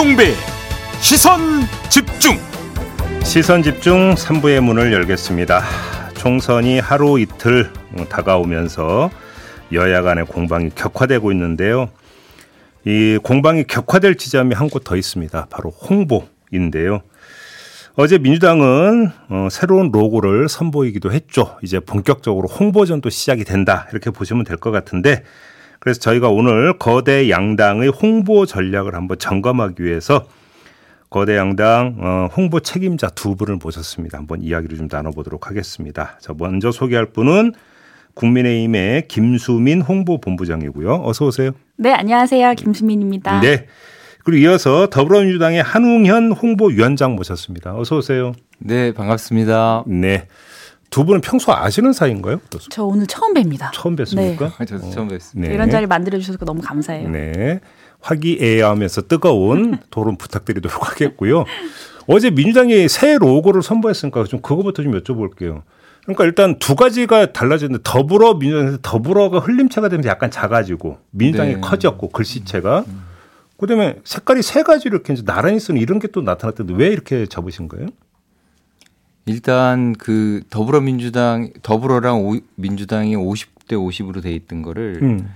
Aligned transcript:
김종배 0.00 0.32
시선 1.02 1.60
집중 1.90 2.38
시선 3.22 3.62
집중 3.62 4.14
3부의 4.14 4.60
문을 4.60 4.94
열겠습니다. 4.94 5.60
총선이 6.14 6.78
하루 6.78 7.20
이틀 7.20 7.70
다가오면서 8.08 9.10
여야 9.72 10.00
간의 10.00 10.24
공방이 10.24 10.70
격화되고 10.74 11.32
있는데요. 11.32 11.90
이 12.86 13.18
공방이 13.22 13.64
격화될 13.64 14.14
지점이 14.16 14.54
한 14.54 14.70
곳 14.70 14.84
더 14.84 14.96
있습니다. 14.96 15.48
바로 15.50 15.68
홍보인데요. 15.68 17.02
어제 17.94 18.16
민주당은 18.16 19.10
어, 19.28 19.48
새로운 19.50 19.90
로고를 19.92 20.48
선보이기도 20.48 21.12
했죠. 21.12 21.58
이제 21.62 21.78
본격적으로 21.78 22.48
홍보전도 22.48 23.10
시작이 23.10 23.44
된다. 23.44 23.86
이렇게 23.92 24.10
보시면 24.10 24.44
될 24.44 24.56
것 24.56 24.70
같은데 24.70 25.24
그래서 25.80 25.98
저희가 25.98 26.28
오늘 26.28 26.78
거대 26.78 27.30
양당의 27.30 27.88
홍보 27.88 28.46
전략을 28.46 28.94
한번 28.94 29.18
점검하기 29.18 29.82
위해서 29.82 30.26
거대 31.08 31.36
양당 31.36 31.96
어, 31.98 32.28
홍보 32.36 32.60
책임자 32.60 33.08
두 33.08 33.34
분을 33.34 33.56
모셨습니다. 33.56 34.18
한번 34.18 34.42
이야기를 34.42 34.76
좀 34.76 34.88
나눠보도록 34.90 35.48
하겠습니다. 35.48 36.18
자, 36.20 36.34
먼저 36.38 36.70
소개할 36.70 37.06
분은 37.06 37.54
국민의힘의 38.14 39.08
김수민 39.08 39.80
홍보본부장이고요. 39.80 41.02
어서 41.04 41.26
오세요. 41.26 41.52
네, 41.76 41.92
안녕하세요. 41.92 42.54
김수민입니다. 42.54 43.40
네. 43.40 43.66
그리고 44.22 44.46
이어서 44.46 44.88
더불어민주당의 44.88 45.62
한웅현 45.62 46.32
홍보위원장 46.32 47.16
모셨습니다. 47.16 47.74
어서 47.76 47.96
오세요. 47.96 48.32
네, 48.58 48.92
반갑습니다. 48.92 49.84
네. 49.86 50.26
두 50.90 51.04
분은 51.04 51.20
평소 51.20 51.52
아시는 51.52 51.92
사이인가요? 51.92 52.40
저 52.68 52.84
오늘 52.84 53.06
처음 53.06 53.34
뵙니다. 53.34 53.70
처음 53.72 53.96
뵙습니까? 53.96 54.52
네. 54.58 54.64
저도 54.66 54.90
처음 54.90 55.08
뵙습니다. 55.08 55.48
네. 55.48 55.54
이런 55.54 55.70
자리 55.70 55.86
만들어 55.86 56.18
주셔서 56.18 56.44
너무 56.44 56.60
감사해요. 56.60 57.08
네. 57.10 57.60
화기애애하면서 58.00 59.02
뜨거운 59.02 59.78
토론 59.90 60.16
부탁드리도록 60.16 60.90
하겠고요. 60.90 61.44
어제 62.06 62.30
민주당이 62.30 62.88
새 62.88 63.18
로고를 63.18 63.62
선보였으니까 63.62 64.24
좀 64.24 64.40
그거부터 64.40 64.82
좀 64.82 64.92
여쭤볼게요. 65.00 65.62
그러니까 66.02 66.24
일단 66.24 66.58
두 66.58 66.74
가지가 66.74 67.32
달라졌는데 67.32 67.82
더불어 67.84 68.34
민주당에서 68.34 68.78
더불어가 68.82 69.38
흘림체가 69.38 69.88
되면서 69.90 70.08
약간 70.08 70.30
작아지고 70.30 70.98
민주당이 71.10 71.54
네. 71.54 71.60
커졌고 71.60 72.08
글씨체가 72.08 72.84
그다음에 73.58 73.96
색깔이 74.04 74.42
세 74.42 74.62
가지로 74.62 74.96
이렇게 74.96 75.12
이제 75.12 75.22
나란히 75.24 75.60
쓰는 75.60 75.80
이런 75.80 75.98
게 76.00 76.08
또 76.08 76.22
나타났던데 76.22 76.74
왜 76.74 76.88
이렇게 76.88 77.26
접으신 77.26 77.68
거예요? 77.68 77.86
일단 79.30 79.94
그 79.94 80.42
더불어민주당 80.50 81.50
더불어랑 81.62 82.24
오, 82.26 82.36
민주당이 82.56 83.16
50대 83.16 83.72
50으로 83.72 84.22
돼 84.22 84.32
있던 84.34 84.62
거를 84.62 84.98
음. 85.02 85.28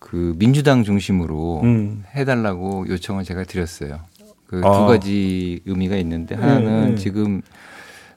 그 0.00 0.34
민주당 0.38 0.82
중심으로 0.84 1.60
음. 1.62 2.04
해달라고 2.14 2.86
요청을 2.88 3.24
제가 3.24 3.44
드렸어요. 3.44 4.00
그두 4.46 4.66
아. 4.66 4.86
가지 4.86 5.60
의미가 5.64 5.96
있는데 5.96 6.34
하나는 6.34 6.80
네, 6.84 6.90
네. 6.90 6.94
지금 6.96 7.42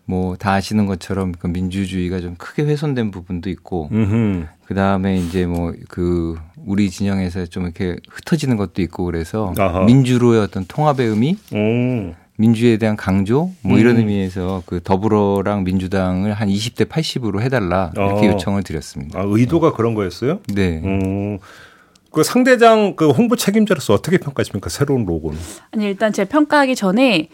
뭐 0.06 0.36
다 0.36 0.54
아시는 0.54 0.88
것처럼 0.88 1.34
그 1.38 1.46
민주주의가 1.48 2.20
좀 2.20 2.34
크게 2.38 2.64
훼손된 2.64 3.12
부분도 3.12 3.50
있고 3.52 3.90
음흠. 3.92 4.46
그 4.66 4.74
다음에 4.74 5.18
이제 5.18 5.46
뭐 5.46 5.74
그 5.88 6.36
우리 6.66 6.90
진영에서 6.90 7.46
좀 7.46 7.64
이렇게 7.64 7.96
흩어지는 8.10 8.58
것도 8.58 8.82
있고 8.82 9.06
그래서 9.06 9.54
아하. 9.58 9.82
민주로의 9.86 10.42
어떤 10.42 10.66
통합의 10.66 11.08
의미 11.08 11.38
오. 11.54 12.14
민주에 12.40 12.78
대한 12.78 12.96
강조 12.96 13.52
뭐 13.62 13.78
이런 13.78 13.96
음. 13.96 14.00
의미에서 14.00 14.64
그 14.66 14.80
더불어랑 14.82 15.66
민주당을 15.66 16.32
한 16.32 16.48
20대 16.48 16.88
80으로 16.88 17.42
해달라 17.42 17.92
이렇게 17.94 18.30
어. 18.30 18.32
요청을 18.32 18.64
드렸습니다. 18.64 19.20
아, 19.20 19.24
의도가 19.28 19.74
그런 19.74 19.94
거였어요? 19.94 20.40
네. 20.54 20.82
음. 20.82 21.38
그 22.12 22.24
상대장 22.24 22.96
그 22.96 23.10
홍보 23.10 23.36
책임자로서 23.36 23.94
어떻게 23.94 24.18
평가하십니까? 24.18 24.70
새로운 24.70 25.06
로고는. 25.06 25.38
아니 25.72 25.86
일단 25.86 26.14
제가 26.14 26.30
평가하기 26.30 26.78
전에 26.78 27.28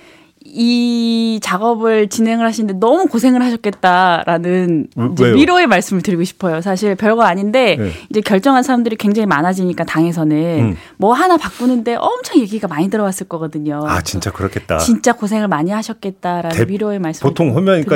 이 0.47 1.39
작업을 1.41 2.07
진행을 2.07 2.45
하시는데 2.45 2.79
너무 2.79 3.07
고생을 3.07 3.41
하셨겠다라는? 3.41 4.87
위로의 5.35 5.65
말씀을 5.65 6.03
드리고 6.03 6.23
싶어요. 6.23 6.61
사실 6.61 6.95
별거 6.95 7.23
아닌데 7.23 7.75
네. 7.79 7.91
이제 8.09 8.21
결정한 8.21 8.61
사람들이 8.61 8.95
굉장히 8.95 9.25
많아지니까 9.25 9.83
당에서는 9.85 10.59
음. 10.59 10.77
뭐 10.97 11.13
하나 11.13 11.37
바꾸는데 11.37 11.95
엄청 11.95 12.39
얘기가 12.39 12.67
많이 12.67 12.89
들어왔을 12.89 13.27
거거든요. 13.27 13.81
아, 13.85 14.01
진짜 14.01 14.31
그렇겠다. 14.31 14.77
진짜 14.77 15.13
고생을 15.13 15.47
많이 15.47 15.71
하셨겠다라는 15.71 16.55
대- 16.55 16.71
위로의 16.71 16.99
말씀을 16.99 17.29
보통 17.29 17.47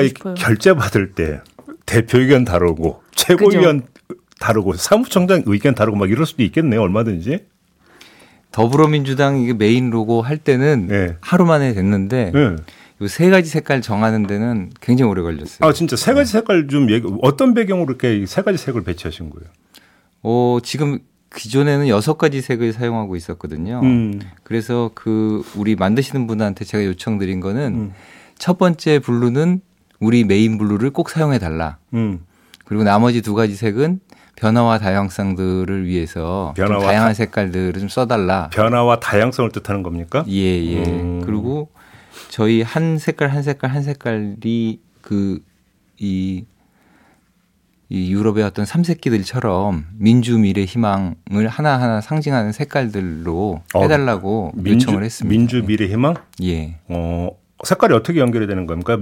싶어요. 0.07 0.33
결제 0.33 0.73
받을 0.73 1.13
때 1.13 1.41
대표 1.85 2.17
의견 2.19 2.45
다르고 2.45 3.01
최고위원 3.13 3.83
다르고 4.39 4.73
사무총장 4.73 5.43
의견 5.45 5.75
다르고 5.75 5.97
막 5.97 6.09
이럴 6.09 6.25
수도 6.25 6.41
있겠네요. 6.43 6.81
얼마든지. 6.81 7.45
더불어민주당 8.51 9.39
이게 9.39 9.53
메인 9.53 9.89
로고 9.89 10.21
할 10.21 10.37
때는 10.37 10.87
네. 10.87 11.17
하루 11.21 11.45
만에 11.45 11.73
됐는데 11.73 12.31
네. 12.33 12.55
요세 13.01 13.29
가지 13.29 13.49
색깔 13.49 13.81
정하는 13.81 14.27
데는 14.27 14.71
굉장히 14.81 15.11
오래 15.11 15.21
걸렸어요. 15.21 15.67
아 15.67 15.73
진짜 15.73 15.95
세 15.95 16.13
가지 16.13 16.31
색깔 16.31 16.67
좀 16.67 16.89
얘기 16.91 17.07
어떤 17.21 17.53
배경으로 17.53 17.87
이렇게 17.89 18.17
이세 18.17 18.41
가지 18.41 18.57
색을 18.57 18.83
배치하신 18.83 19.29
거예요? 19.29 19.49
어, 20.21 20.57
지금 20.63 20.99
기존에는 21.35 21.87
여섯 21.87 22.17
가지 22.17 22.41
색을 22.41 22.73
사용하고 22.73 23.15
있었거든요. 23.15 23.81
음. 23.83 24.19
그래서 24.43 24.91
그 24.95 25.43
우리 25.55 25.75
만드시는 25.75 26.27
분한테 26.27 26.65
제가 26.65 26.85
요청드린 26.85 27.39
거는 27.39 27.73
음. 27.75 27.93
첫 28.37 28.57
번째 28.57 28.99
blue는 28.99 29.61
우리 29.99 30.23
main 30.23 30.57
blue를 30.57 30.89
꼭 30.89 31.09
사용해 31.09 31.39
달라. 31.39 31.77
음. 31.93 32.21
그리고 32.65 32.83
나머지 32.83 33.21
두 33.21 33.33
가지 33.33 33.55
색은 33.55 33.99
변화와 34.39 34.79
다양성들을 34.79 35.85
위해서 35.85 36.53
좀 36.55 36.65
변화와 36.65 36.85
다양한 36.85 37.09
다- 37.09 37.13
색깔들을 37.13 37.73
좀 37.79 37.89
써달라. 37.89 38.49
변화와 38.53 38.99
다양성을 38.99 39.51
뜻하는 39.51 39.83
겁니까? 39.83 40.23
예, 40.29 40.63
예. 40.65 40.83
음. 40.85 41.21
그리고 41.25 41.69
저희 42.29 42.61
한 42.61 42.97
색깔 42.97 43.29
한 43.29 43.43
색깔 43.43 43.71
한 43.71 43.83
색깔이 43.83 44.79
그 45.01 45.39
이 46.01 46.43
이 47.91 48.11
유럽의 48.11 48.43
어떤 48.43 48.65
삼색기들처럼 48.65 49.83
민주 49.97 50.37
미래 50.37 50.63
희망을 50.63 51.15
하나하나 51.47 52.01
상징하는 52.01 52.51
색깔들로 52.51 53.63
어, 53.73 53.81
해달라고 53.81 54.51
민주, 54.53 54.85
요청을 54.85 55.03
했습니다. 55.03 55.31
민주 55.31 55.63
미래 55.65 55.87
희망? 55.87 56.13
예. 56.43 56.75
어, 56.87 57.29
색깔이 57.63 57.95
어떻게 57.95 58.19
연결이 58.19 58.45
되는 58.45 58.67
겁니까? 58.67 58.99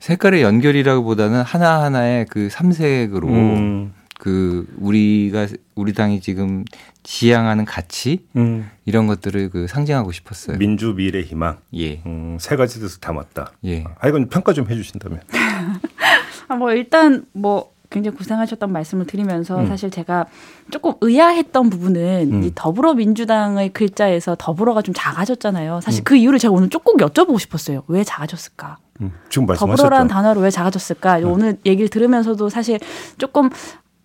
색깔의 0.00 0.42
연결이라기보다는 0.42 1.40
하나하나의 1.40 2.26
그 2.28 2.50
삼색으로 2.50 3.28
음. 3.28 3.92
그 4.18 4.66
우리가 4.78 5.46
우리 5.74 5.92
당이 5.92 6.20
지금 6.20 6.64
지향하는 7.02 7.64
가치 7.64 8.26
음. 8.36 8.70
이런 8.84 9.06
것들을 9.06 9.50
그 9.50 9.66
상징하고 9.66 10.12
싶었어요. 10.12 10.58
민주 10.58 10.94
미래 10.94 11.20
희망. 11.22 11.58
예. 11.74 12.02
음, 12.06 12.36
세 12.40 12.56
가지 12.56 12.80
뜻을 12.80 13.00
담았다. 13.00 13.52
예. 13.66 13.84
아, 14.00 14.08
이건 14.08 14.28
평가 14.28 14.52
좀 14.52 14.68
해주신다면. 14.68 15.20
아, 16.48 16.54
뭐 16.56 16.72
일단 16.72 17.26
뭐 17.32 17.72
굉장히 17.90 18.16
고생하셨던 18.16 18.72
말씀을 18.72 19.06
드리면서 19.06 19.60
음. 19.60 19.66
사실 19.68 19.90
제가 19.90 20.26
조금 20.70 20.94
의아했던 21.00 21.70
부분은 21.70 22.32
음. 22.32 22.42
이 22.42 22.52
더불어민주당의 22.54 23.70
글자에서 23.70 24.36
더불어가 24.38 24.82
좀 24.82 24.94
작아졌잖아요. 24.96 25.76
음. 25.76 25.80
사실 25.80 26.02
그 26.04 26.16
이유를 26.16 26.38
제가 26.38 26.52
오늘 26.52 26.68
조금 26.68 26.96
여쭤보고 26.96 27.38
싶었어요. 27.38 27.84
왜 27.88 28.02
작아졌을까? 28.02 28.78
음, 29.02 29.12
지금 29.28 29.46
말씀하셨죠. 29.46 29.82
더불어라는 29.82 30.08
단어로 30.08 30.40
왜 30.40 30.50
작아졌을까? 30.50 31.18
오늘 31.24 31.58
얘기를 31.66 31.88
들으면서도 31.88 32.48
사실 32.48 32.80
조금 33.18 33.50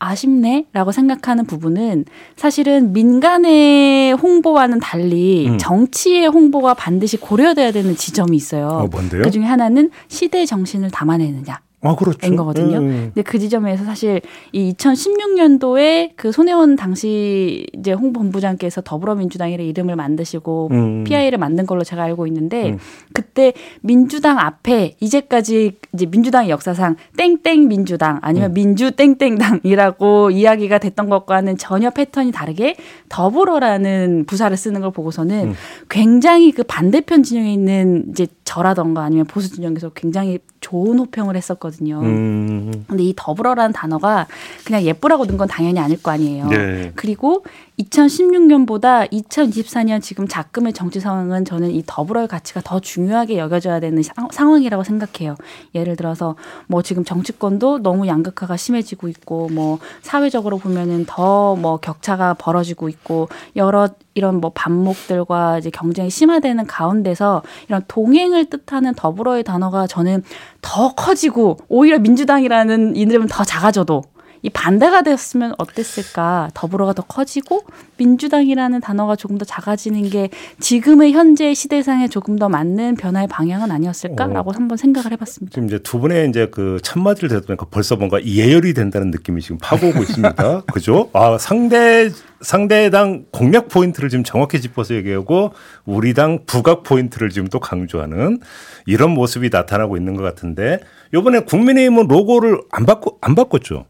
아쉽네 0.01 0.65
라고 0.73 0.91
생각하는 0.91 1.45
부분은 1.45 2.05
사실은 2.35 2.91
민간의 2.91 4.13
홍보와는 4.13 4.79
달리 4.79 5.47
음. 5.47 5.57
정치의 5.59 6.27
홍보가 6.27 6.73
반드시 6.73 7.17
고려돼야 7.17 7.71
되는 7.71 7.95
지점이 7.95 8.35
있어요. 8.35 8.67
어? 8.67 8.89
그 9.23 9.31
중에 9.31 9.45
하나는 9.45 9.91
시대 10.07 10.45
정신을 10.45 10.89
담아내느냐. 10.89 11.61
아, 11.83 11.95
그렇죠. 11.95 12.27
인 12.27 12.35
거거든요. 12.35 12.77
음. 12.77 13.11
근데 13.13 13.23
그 13.23 13.39
지점에서 13.39 13.83
사실 13.85 14.21
이 14.51 14.73
2016년도에 14.73 16.11
그 16.15 16.31
손혜원 16.31 16.75
당시 16.75 17.65
이제 17.73 17.91
홍보본부장께서 17.93 18.81
더불어민주당이라 18.81 19.63
이름을 19.63 19.95
만드시고 19.95 20.69
음. 20.71 21.03
PI를 21.05 21.39
만든 21.39 21.65
걸로 21.65 21.83
제가 21.83 22.03
알고 22.03 22.27
있는데 22.27 22.71
음. 22.71 22.77
그때 23.13 23.53
민주당 23.81 24.37
앞에 24.37 24.95
이제까지 24.99 25.77
이제 25.93 26.05
민주당 26.05 26.49
역사상 26.49 26.97
땡땡 27.17 27.67
민주당 27.67 28.19
아니면 28.21 28.51
음. 28.51 28.53
민주 28.53 28.91
땡땡당이라고 28.91 30.29
이야기가 30.31 30.77
됐던 30.77 31.09
것과는 31.09 31.57
전혀 31.57 31.89
패턴이 31.89 32.31
다르게 32.31 32.75
더불어라는 33.09 34.25
부사를 34.27 34.55
쓰는 34.55 34.81
걸 34.81 34.91
보고서는 34.91 35.49
음. 35.49 35.53
굉장히 35.89 36.51
그 36.51 36.61
반대편 36.63 37.23
진영에 37.23 37.51
있는 37.51 38.05
이제 38.11 38.27
저라던가 38.43 39.03
아니면 39.03 39.25
보수 39.25 39.51
진영에서 39.51 39.89
굉장히 39.89 40.39
좋은 40.61 40.99
호평을 40.99 41.35
했었거든요. 41.35 41.99
음. 42.01 42.85
근데 42.87 43.03
이 43.03 43.13
더불어라는 43.15 43.73
단어가 43.73 44.27
그냥 44.63 44.83
예쁘라고 44.83 45.25
넣은 45.25 45.37
건 45.37 45.47
당연히 45.47 45.79
아닐 45.79 46.01
거 46.01 46.11
아니에요. 46.11 46.47
네. 46.47 46.91
그리고 46.95 47.43
2016년보다 47.83 49.09
2024년 49.11 50.01
지금 50.01 50.27
작금의 50.27 50.73
정치 50.73 50.99
상황은 50.99 51.45
저는 51.45 51.71
이 51.71 51.83
더불어의 51.85 52.27
가치가 52.27 52.61
더 52.61 52.79
중요하게 52.79 53.37
여겨져야 53.37 53.79
되는 53.79 54.01
상, 54.03 54.27
상황이라고 54.31 54.83
생각해요. 54.83 55.35
예를 55.75 55.95
들어서 55.95 56.35
뭐 56.67 56.81
지금 56.81 57.03
정치권도 57.05 57.79
너무 57.79 58.07
양극화가 58.07 58.57
심해지고 58.57 59.07
있고 59.07 59.49
뭐 59.49 59.79
사회적으로 60.01 60.57
보면은 60.57 61.05
더 61.05 61.51
뭐 61.61 61.77
격차가 61.77 62.33
벌어지고 62.33 62.89
있고 62.89 63.29
여러 63.55 63.89
이런 64.13 64.41
뭐 64.41 64.51
반목들과 64.53 65.59
이제 65.59 65.69
경쟁이 65.69 66.09
심화되는 66.09 66.65
가운데서 66.65 67.43
이런 67.67 67.83
동행을 67.87 68.45
뜻하는 68.45 68.93
더불어의 68.95 69.43
단어가 69.43 69.87
저는 69.87 70.23
더 70.61 70.93
커지고 70.93 71.57
오히려 71.69 71.99
민주당이라는 71.99 72.95
이름은 72.95 73.27
더 73.27 73.43
작아져도 73.43 74.03
이 74.43 74.49
반대가 74.49 75.03
되었으면 75.03 75.53
어땠을까? 75.57 76.49
더불어가 76.53 76.93
더 76.93 77.03
커지고 77.03 77.63
민주당이라는 77.97 78.81
단어가 78.81 79.15
조금 79.15 79.37
더 79.37 79.45
작아지는 79.45 80.09
게 80.09 80.29
지금의 80.59 81.13
현재 81.13 81.53
시대상에 81.53 82.07
조금 82.07 82.37
더 82.37 82.49
맞는 82.49 82.95
변화의 82.95 83.27
방향은 83.27 83.71
아니었을까라고 83.71 84.49
어. 84.49 84.53
한번 84.55 84.77
생각을 84.77 85.11
해봤습니다. 85.11 85.53
지금 85.53 85.67
이제 85.67 85.79
두 85.79 85.99
분의 85.99 86.29
이제 86.29 86.47
그 86.49 86.79
첫마디를 86.81 87.29
듣보니까 87.29 87.67
벌써 87.69 87.95
뭔가 87.95 88.23
예열이 88.23 88.73
된다는 88.73 89.11
느낌이 89.11 89.41
지금 89.41 89.57
파고오고 89.61 89.99
있습니다. 89.99 90.61
그죠? 90.73 91.09
아 91.13 91.37
상대 91.37 92.09
상대당 92.41 93.25
공략 93.31 93.69
포인트를 93.69 94.09
지금 94.09 94.23
정확히 94.23 94.59
짚어서 94.59 94.95
얘기하고 94.95 95.53
우리 95.85 96.15
당 96.15 96.39
부각 96.47 96.81
포인트를 96.83 97.29
지금 97.29 97.47
또 97.47 97.59
강조하는 97.59 98.39
이런 98.87 99.11
모습이 99.11 99.49
나타나고 99.51 99.95
있는 99.97 100.15
것 100.15 100.23
같은데 100.23 100.79
이번에 101.13 101.41
국민의힘은 101.41 102.07
로고를 102.07 102.61
안 102.71 102.85
바꿔 102.85 103.17
안 103.21 103.35
바꿨죠? 103.35 103.85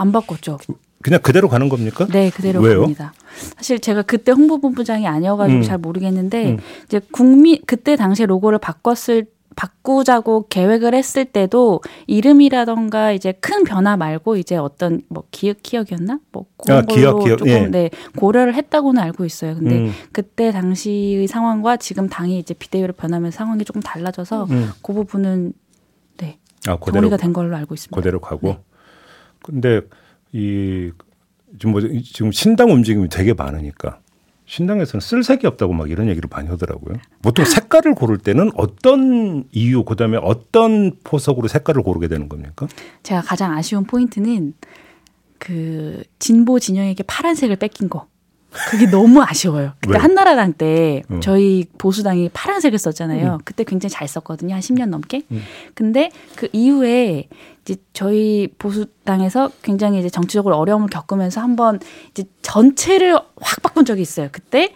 안 0.00 0.12
바꿨죠. 0.12 0.58
그냥 1.02 1.20
그대로 1.22 1.48
가는 1.48 1.68
겁니까? 1.68 2.06
네, 2.10 2.30
그대로 2.30 2.60
왜요? 2.60 2.82
갑니다. 2.82 3.12
사실 3.56 3.78
제가 3.78 4.02
그때 4.02 4.32
홍보본부장이 4.32 5.06
아니어가지고 5.06 5.58
음. 5.58 5.62
잘 5.62 5.78
모르겠는데 5.78 6.52
음. 6.52 6.58
이제 6.84 7.00
국민 7.10 7.58
그때 7.66 7.96
당시에 7.96 8.26
로고를 8.26 8.58
바꿨을 8.58 9.26
바꾸자고 9.56 10.46
계획을 10.48 10.94
했을 10.94 11.24
때도 11.24 11.80
이름이라던가 12.06 13.12
이제 13.12 13.32
큰 13.32 13.64
변화 13.64 13.96
말고 13.96 14.36
이제 14.36 14.56
어떤 14.56 15.02
뭐 15.08 15.24
기억 15.30 15.62
기억이었나 15.62 16.20
뭐 16.32 16.46
그런 16.56 16.78
아, 16.78 16.82
기억, 16.82 17.12
걸로 17.14 17.24
기억, 17.24 17.38
조금 17.38 17.52
예. 17.52 17.66
네 17.66 17.90
고려를 18.16 18.54
했다고는 18.54 19.02
알고 19.02 19.24
있어요. 19.24 19.56
근데 19.56 19.78
음. 19.78 19.92
그때 20.12 20.52
당시의 20.52 21.26
상황과 21.26 21.78
지금 21.78 22.08
당이 22.08 22.38
이제 22.38 22.54
비대위로 22.54 22.92
변하면 22.92 23.30
상황이 23.30 23.64
조금 23.64 23.82
달라져서 23.82 24.46
음. 24.50 24.70
그 24.82 24.92
부분은 24.92 25.52
네 26.18 26.38
아, 26.68 26.76
그대로, 26.76 27.02
정리가 27.02 27.16
된 27.16 27.32
걸로 27.32 27.56
알고 27.56 27.74
있습니다. 27.74 27.96
그대로 27.96 28.20
가고. 28.20 28.48
네. 28.48 28.58
근데 29.42 29.80
이 30.32 30.90
지금 31.58 31.72
뭐 31.72 31.80
지금 32.04 32.32
신당 32.32 32.70
움직임이 32.70 33.08
되게 33.08 33.34
많으니까 33.34 34.00
신당에서는 34.46 35.00
쓸 35.00 35.22
색이 35.22 35.46
없다고 35.46 35.72
막 35.72 35.90
이런 35.90 36.08
얘기를 36.08 36.28
많이 36.30 36.48
하더라고요. 36.48 36.96
보통 37.22 37.44
색깔을 37.44 37.94
고를 37.94 38.18
때는 38.18 38.50
어떤 38.56 39.44
이유 39.52 39.84
그다음에 39.84 40.18
어떤 40.20 40.96
포석으로 41.04 41.46
색깔을 41.46 41.82
고르게 41.82 42.08
되는 42.08 42.28
겁니까? 42.28 42.66
제가 43.04 43.20
가장 43.20 43.52
아쉬운 43.52 43.84
포인트는 43.84 44.54
그 45.38 46.02
진보 46.18 46.58
진영에게 46.58 47.04
파란색을 47.04 47.56
뺏긴 47.56 47.88
거. 47.88 48.08
그게 48.68 48.86
너무 48.86 49.22
아쉬워요. 49.22 49.74
그때 49.80 49.94
왜? 49.94 49.98
한나라당 49.98 50.54
때 50.54 51.02
어. 51.08 51.20
저희 51.22 51.66
보수당이 51.78 52.30
파란색을 52.32 52.78
썼잖아요. 52.78 53.34
음. 53.34 53.38
그때 53.44 53.62
굉장히 53.62 53.90
잘 53.90 54.08
썼거든요. 54.08 54.54
한 54.54 54.60
10년 54.60 54.86
넘게. 54.86 55.22
음. 55.30 55.42
근데 55.74 56.10
그 56.34 56.48
이후에 56.52 57.28
이제 57.70 57.80
저희 57.92 58.48
보수당에서 58.58 59.50
굉장히 59.62 60.00
이제 60.00 60.10
정치적으로 60.10 60.56
어려움을 60.56 60.88
겪으면서 60.88 61.40
한번 61.40 61.78
이제 62.10 62.24
전체를 62.42 63.14
확 63.40 63.62
바꾼 63.62 63.84
적이 63.84 64.02
있어요. 64.02 64.28
그때 64.32 64.72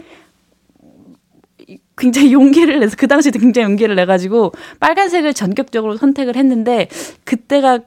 굉장히 1.97 2.33
용기를 2.33 2.79
내서 2.79 2.95
그 2.97 3.09
당시에도 3.09 3.41
굉장히 3.41 3.65
용기를 3.67 3.97
내 3.97 4.07
가지고 4.07 4.53
빨간색을 4.79 5.35
전격적으로 5.35 5.97
선택을 5.97 6.37
했는데 6.37 6.89
그때가 7.25 7.81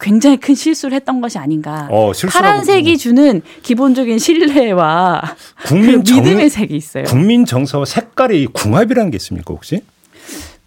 굉장히 0.00 0.38
큰 0.38 0.54
실수를 0.54 0.96
했던 0.96 1.20
것이 1.20 1.38
아닌가. 1.38 1.86
어, 1.90 2.12
파란색이 2.30 2.96
주는 2.98 3.42
기본적인 3.62 4.18
신뢰와 4.18 5.22
국민 5.66 5.98
그 5.98 6.04
정- 6.04 6.22
믿음의 6.22 6.48
색이 6.50 6.74
있어요. 6.74 7.04
국민 7.04 7.44
정서와 7.44 7.84
색깔이 7.84 8.46
궁합이라는 8.46 9.10
게 9.10 9.16
있습니까 9.16 9.52
혹시? 9.54 9.82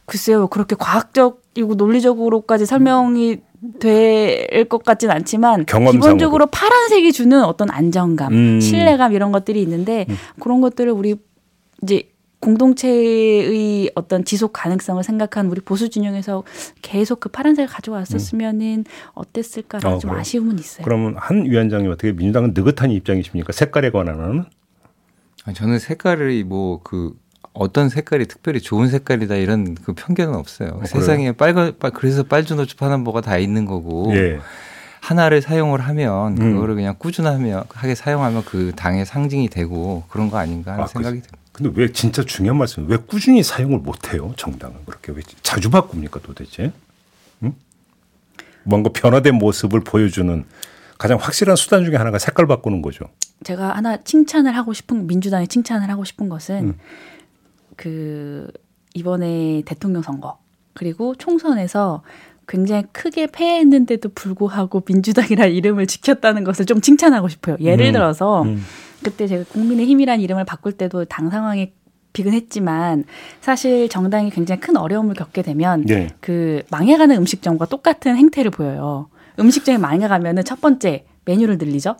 글쎄요, 0.05 0.47
그렇게 0.47 0.75
과학적이고 0.79 1.75
논리적으로까지 1.75 2.65
설명이 2.65 3.39
될 3.79 4.65
것 4.69 4.83
같진 4.83 5.09
않지만 5.09 5.65
경험상으로. 5.65 6.01
기본적으로 6.01 6.45
파란색이 6.47 7.11
주는 7.11 7.43
어떤 7.43 7.69
안정감, 7.71 8.33
음. 8.33 8.59
신뢰감 8.61 9.13
이런 9.13 9.31
것들이 9.31 9.61
있는데 9.61 10.05
그런 10.39 10.61
것들을 10.61 10.91
우리 10.91 11.15
이제 11.81 12.03
공동체의 12.39 13.89
어떤 13.95 14.23
지속 14.23 14.53
가능성을 14.53 15.03
생각한 15.03 15.47
우리 15.47 15.59
보수 15.61 15.89
진영에서 15.89 16.43
계속 16.81 17.19
그 17.19 17.29
파란색을 17.29 17.67
가져왔었으면은 17.67 18.85
어땠을까라는 19.13 19.97
어, 19.97 19.99
좀 19.99 20.09
그래요? 20.11 20.21
아쉬움은 20.21 20.59
있어요. 20.59 20.83
그러면 20.85 21.15
한 21.17 21.45
위원장님 21.45 21.89
어떻게 21.89 22.11
민주당은 22.11 22.53
느긋한 22.53 22.91
입장이십니까? 22.91 23.51
색깔에 23.53 23.89
관한은? 23.89 24.43
아, 25.45 25.53
저는 25.53 25.79
색깔이 25.79 26.43
뭐 26.43 26.81
그 26.83 27.13
어떤 27.59 27.89
색깔이 27.89 28.27
특별히 28.27 28.61
좋은 28.61 28.87
색깔이다 28.89 29.35
이런 29.35 29.75
그 29.75 29.93
편견은 29.93 30.35
없어요. 30.35 30.73
그래요? 30.73 30.85
세상에 30.85 31.31
빨간 31.31 31.73
빨 31.79 31.91
그래서 31.91 32.23
빨주노초 32.23 32.77
파는 32.77 33.01
뭐가 33.01 33.21
다 33.21 33.37
있는 33.37 33.65
거고 33.65 34.13
예. 34.15 34.39
하나를 35.01 35.41
사용을 35.41 35.79
하면 35.79 36.37
음. 36.37 36.53
그거를 36.53 36.75
그냥 36.75 36.95
꾸준하게 36.97 37.55
하게 37.69 37.95
사용하면 37.95 38.43
그 38.45 38.73
당의 38.75 39.05
상징이 39.05 39.49
되고 39.49 40.03
그런 40.09 40.29
거 40.29 40.37
아닌가 40.37 40.73
하는 40.73 40.83
아, 40.83 40.87
생각이 40.87 41.21
듭니다. 41.21 41.37
근데 41.51 41.71
왜 41.75 41.91
진짜 41.91 42.23
중요한 42.23 42.57
말씀? 42.57 42.87
왜 42.87 42.97
꾸준히 42.97 43.41
사용을 43.41 43.79
못 43.79 44.13
해요? 44.13 44.33
정당은 44.37 44.77
그렇게 44.85 45.11
왜 45.11 45.21
자주 45.41 45.71
바꿉니까 45.71 46.19
도대체? 46.21 46.71
응? 47.41 47.53
뭔가 48.63 48.91
변화된 48.93 49.33
모습을 49.35 49.79
보여주는 49.79 50.45
가장 50.99 51.17
확실한 51.19 51.55
수단 51.55 51.85
중에 51.85 51.95
하나가 51.95 52.19
색깔 52.19 52.45
바꾸는 52.45 52.81
거죠. 52.81 53.05
제가 53.43 53.75
하나 53.75 53.97
칭찬을 53.97 54.55
하고 54.55 54.73
싶은 54.73 55.07
민주당에 55.07 55.47
칭찬을 55.47 55.89
하고 55.89 56.03
싶은 56.03 56.29
것은 56.29 56.55
음. 56.69 56.77
그 57.77 58.51
이번에 58.93 59.63
대통령 59.65 60.01
선거 60.01 60.39
그리고 60.73 61.15
총선에서 61.15 62.03
굉장히 62.47 62.83
크게 62.91 63.27
패했는데도 63.27 64.09
불구하고 64.15 64.81
민주당이라는 64.85 65.53
이름을 65.53 65.87
지켰다는 65.87 66.43
것을 66.43 66.65
좀 66.65 66.81
칭찬하고 66.81 67.29
싶어요. 67.29 67.57
예를 67.59 67.87
음. 67.87 67.93
들어서 67.93 68.43
음. 68.43 68.61
그때 69.03 69.27
제가 69.27 69.45
국민의힘이라는 69.45 70.23
이름을 70.23 70.45
바꿀 70.45 70.73
때도 70.73 71.05
당 71.05 71.29
상황에 71.29 71.73
비근했지만 72.13 73.03
사실 73.41 73.89
정당이 73.89 74.31
굉장히 74.31 74.59
큰 74.59 74.75
어려움을 74.77 75.13
겪게 75.13 75.43
되면 75.43 75.87
예. 75.89 76.07
그 76.19 76.63
망해가는 76.71 77.15
음식점과 77.15 77.65
똑같은 77.67 78.15
행태를 78.15 78.49
보여요. 78.49 79.09
음식점이 79.39 79.77
망해가면은 79.77 80.43
첫 80.43 80.59
번째 80.61 81.05
메뉴를 81.25 81.57
늘리죠. 81.57 81.95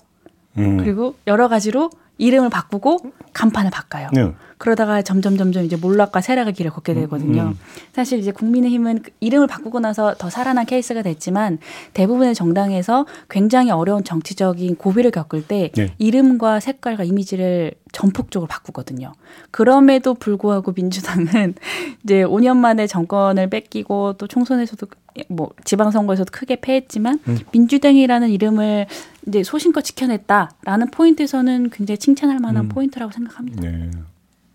음. 0.58 0.78
그리고 0.78 1.16
여러 1.28 1.48
가지로 1.48 1.92
이름을 2.18 2.50
바꾸고 2.50 3.12
간판을 3.34 3.72
바꿔요. 3.72 4.10
네. 4.14 4.34
그러다가 4.58 5.02
점점 5.04 5.38
점점 5.38 5.64
이제 5.64 5.76
몰락과 5.76 6.22
쇠락의 6.22 6.54
길을 6.54 6.72
걷게 6.72 6.96
되거든요. 6.96 7.44
음. 7.44 7.60
사실 7.94 8.18
이제 8.20 8.32
국민의힘은 8.32 9.04
그 9.04 9.12
이름을 9.20 9.46
바꾸고 9.46 9.80
나서 9.80 10.16
더 10.18 10.30
살아난 10.30 10.66
케이스가 10.66 11.04
됐지만 11.04 11.60
대부분의 11.94 12.34
정당에서 12.34 13.06
굉장히 13.30 13.70
어려운 13.70 14.04
정치적인 14.04 14.78
고비를 14.78 15.12
겪을 15.12 15.46
때 15.46 15.72
네. 15.76 15.94
이름과 16.00 16.60
색깔과 16.60 17.04
이미지를 17.04 17.74
전폭적으로 17.92 18.48
바꾸거든요. 18.48 19.14
그럼에도 19.52 20.16
불구하고 20.16 20.74
민주당은 20.76 21.54
이제 22.04 22.24
5년 22.24 22.58
만에 22.58 22.88
정권을 22.88 23.50
뺏기고 23.50 24.14
또 24.14 24.28
총선에서도 24.28 24.88
뭐 25.28 25.52
지방선거에서도 25.64 26.32
크게 26.32 26.58
패했지만 26.62 27.20
음. 27.28 27.40
민주당이라는 27.52 28.30
이름을 28.30 28.86
이제 29.28 29.44
소신껏 29.44 29.84
지켜냈다라는 29.84 30.92
포인트에서는 30.92 31.70
굉장히 31.72 31.98
칭찬할 31.98 32.40
만한 32.40 32.66
음. 32.66 32.70
포인트라고 32.70 33.12
생각합니다. 33.12 33.62
네. 33.62 33.92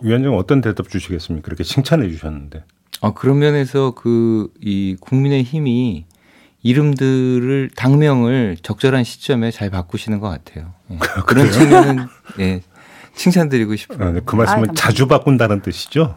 위원장 0.03 0.35
어떤 0.37 0.61
대답 0.61 0.89
주시겠습니까? 0.89 1.45
그렇게 1.45 1.63
칭찬해 1.65 2.09
주셨는데. 2.09 2.65
아, 3.01 3.13
그런 3.13 3.39
면에서 3.39 3.93
그 3.95 4.49
이 4.61 4.97
국민의 5.01 5.43
힘이 5.43 6.07
이름들을 6.63 7.71
당명을 7.75 8.57
적절한 8.63 9.03
시점에 9.05 9.51
잘 9.51 9.71
바꾸시는 9.71 10.21
것 10.21 10.29
같아요. 10.29 10.73
예. 10.93 10.99
그런 11.27 11.51
측면은 11.51 12.07
예, 12.39 12.63
칭찬드리고 13.17 13.75
싶어요. 13.77 14.09
아, 14.09 14.13
네. 14.13 14.21
그 14.25 14.37
말씀은 14.37 14.47
감사합니다. 14.69 14.75
자주 14.75 15.09
바꾼다는 15.09 15.63
뜻이죠? 15.63 16.17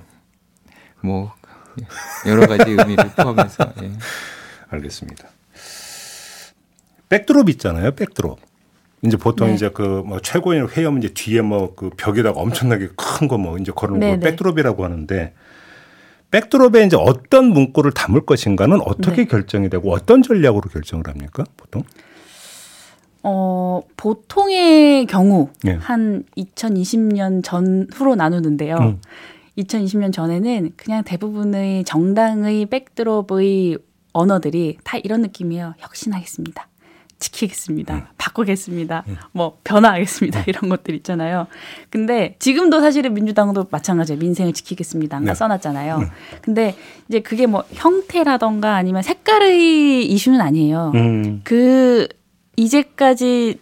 뭐 1.02 1.34
여러 2.28 2.46
가지 2.48 2.70
의미를 2.72 3.10
포함해서 3.18 3.74
예. 3.84 3.92
알겠습니다. 4.70 5.28
백드롭 7.10 7.50
있잖아요. 7.50 7.92
백드롭. 7.92 8.40
이제 9.04 9.18
보통 9.18 9.50
네. 9.50 9.54
이제 9.56 9.70
그 9.70 10.02
뭐 10.06 10.20
최고위원 10.20 10.68
회의하면 10.70 11.04
이제 11.04 11.14
뒤에 11.14 11.42
뭐 11.42 11.76
그 11.76 11.90
벽에다가 11.96 12.40
엄청나게 12.40 12.90
큰 12.96 13.28
거 13.28 13.38
뭐 13.38 13.58
이제 13.58 13.72
걸어놓은 13.72 14.00
네, 14.00 14.08
걸 14.12 14.20
네. 14.20 14.30
백드롭이라고 14.30 14.84
하는데 14.84 15.34
백드롭에 16.32 16.84
이제 16.86 16.98
어떤 17.00 17.46
문구를 17.46 17.92
담을 17.92 18.26
것인가는 18.26 18.80
어떻게 18.82 19.18
네. 19.18 19.26
결정이 19.26 19.70
되고 19.70 19.92
어떤 19.94 20.24
전략으로 20.24 20.70
결정을 20.70 21.08
합니까? 21.08 21.44
보통? 21.56 21.84
어, 23.24 23.82
보통의 23.98 25.06
경우 25.08 25.50
예. 25.66 25.72
한 25.74 26.24
2020년 26.38 27.44
전후로 27.44 28.16
나누는데요. 28.16 28.78
음. 28.78 29.02
2020년 29.58 30.12
전에는 30.12 30.72
그냥 30.76 31.04
대부분의 31.04 31.86
정당의 31.86 32.66
백드롭의 32.68 33.78
언어들이 34.16 34.78
다 34.84 34.98
이런 34.98 35.22
느낌이에요. 35.22 35.74
혁신하겠습니다. 35.78 36.68
지키겠습니다. 37.20 37.96
음. 37.96 38.06
바꾸겠습니다. 38.18 39.04
뭐 39.34 39.58
변화하겠습니다. 39.64 40.44
이런 40.48 40.70
것들 40.70 40.96
있잖아요. 40.96 41.48
근데 41.90 42.36
지금도 42.40 42.80
사실은 42.80 43.14
민주당도 43.14 43.68
마찬가지예요. 43.70 44.20
민생을 44.20 44.54
지키겠습니다. 44.54 45.18
아까 45.18 45.26
네. 45.26 45.34
써놨잖아요. 45.34 46.02
근데 46.42 46.76
이제 47.10 47.20
그게 47.22 47.46
뭐 47.46 47.64
형태라던가 47.74 48.76
아니면 48.76 49.02
색깔의 49.02 50.06
이슈는 50.06 50.42
아니에요. 50.42 50.92
음. 50.96 51.42
그 51.44 52.08
이제까지 52.56 53.60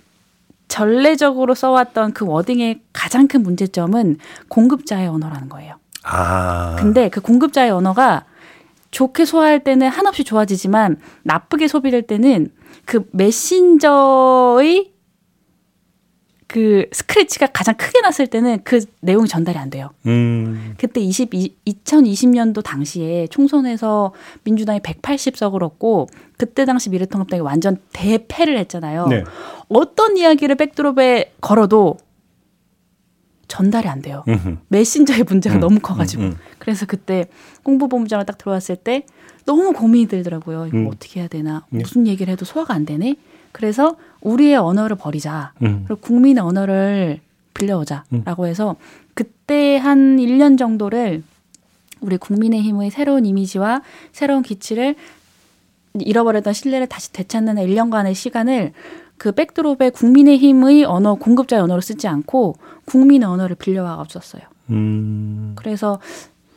전례적으로 0.67 1.55
써왔던 1.55 2.13
그 2.13 2.25
워딩의 2.25 2.81
가장 2.93 3.27
큰 3.27 3.43
문제점은 3.43 4.17
공급자의 4.50 5.07
언어라는 5.07 5.50
거예요. 5.50 5.75
아. 6.03 6.75
근데 6.79 7.10
그 7.10 7.22
공급자의 7.22 7.72
언어가 7.72 8.25
좋게 8.93 9.25
소화할 9.25 9.63
때는 9.63 9.88
한없이 9.89 10.23
좋아지지만 10.23 10.97
나쁘게 11.23 11.67
소비될 11.67 12.03
때는 12.03 12.50
그 12.85 13.05
메신저의 13.12 14.93
그 16.47 16.85
스크래치가 16.91 17.47
가장 17.47 17.73
크게 17.75 18.01
났을 18.01 18.27
때는 18.27 18.59
그 18.63 18.85
내용이 19.01 19.27
전달이 19.27 19.57
안 19.57 19.71
돼요. 19.71 19.89
음. 20.05 20.75
그때 20.77 21.01
22, 21.01 21.55
2020년도 21.65 22.63
당시에 22.63 23.25
총선에서 23.27 24.13
민주당이 24.43 24.79
180석을 24.81 25.63
얻고 25.63 26.09
그때 26.38 26.65
당시 26.65 26.91
미래통합당이 26.91 27.41
완전 27.41 27.77
대패를 27.93 28.59
했잖아요. 28.59 29.07
네. 29.07 29.23
어떤 29.69 30.15
이야기를 30.17 30.53
백드롭에 30.55 31.33
걸어도 31.41 31.97
전달이 33.53 33.88
안 33.88 34.01
돼요. 34.01 34.24
음흠. 34.27 34.57
메신저의 34.69 35.25
문제가 35.25 35.57
음, 35.57 35.60
너무 35.60 35.79
커가지고. 35.79 36.24
음, 36.24 36.27
음. 36.29 36.38
그래서 36.57 36.88
그때 36.88 37.27
홍보본부장을 37.65 38.25
딱 38.25 38.39
들어왔을 38.39 38.75
때 38.75 39.05
너무 39.45 39.74
고민이 39.74 40.07
들더라고요. 40.07 40.65
이거 40.65 40.77
음. 40.77 40.88
어떻게 40.88 41.19
해야 41.19 41.27
되나. 41.27 41.63
네. 41.69 41.81
무슨 41.83 42.07
얘기를 42.07 42.31
해도 42.31 42.45
소화가 42.45 42.74
안 42.74 42.83
되네. 42.88 43.15
그래서 43.51 43.95
우리의 44.22 44.55
언어를 44.55 44.95
버리자. 44.95 45.53
음. 45.62 45.83
그리고 45.88 46.01
국민의 46.01 46.43
언어를 46.43 47.19
빌려오자라고 47.53 48.48
해서 48.48 48.75
그때 49.13 49.77
한 49.77 50.17
1년 50.17 50.57
정도를 50.57 51.22
우리 52.01 52.17
국민의힘의 52.17 52.89
새로운 52.89 53.27
이미지와 53.27 53.83
새로운 54.12 54.41
기치를 54.41 54.95
잃어버렸던 55.93 56.53
신뢰를 56.53 56.88
다시 56.88 57.13
되찾는 57.13 57.57
1년간의 57.57 58.15
시간을 58.15 58.74
그 59.17 59.32
백드롭에 59.32 59.89
국민의힘의 59.91 60.84
언어 60.84 61.15
공급자의 61.15 61.62
언어로 61.62 61.82
쓰지 61.82 62.08
않고 62.08 62.55
국민의 62.86 63.27
언어를 63.27 63.55
빌려와가 63.55 64.05
썼어요. 64.10 64.43
음. 64.70 65.53
그래서 65.55 66.00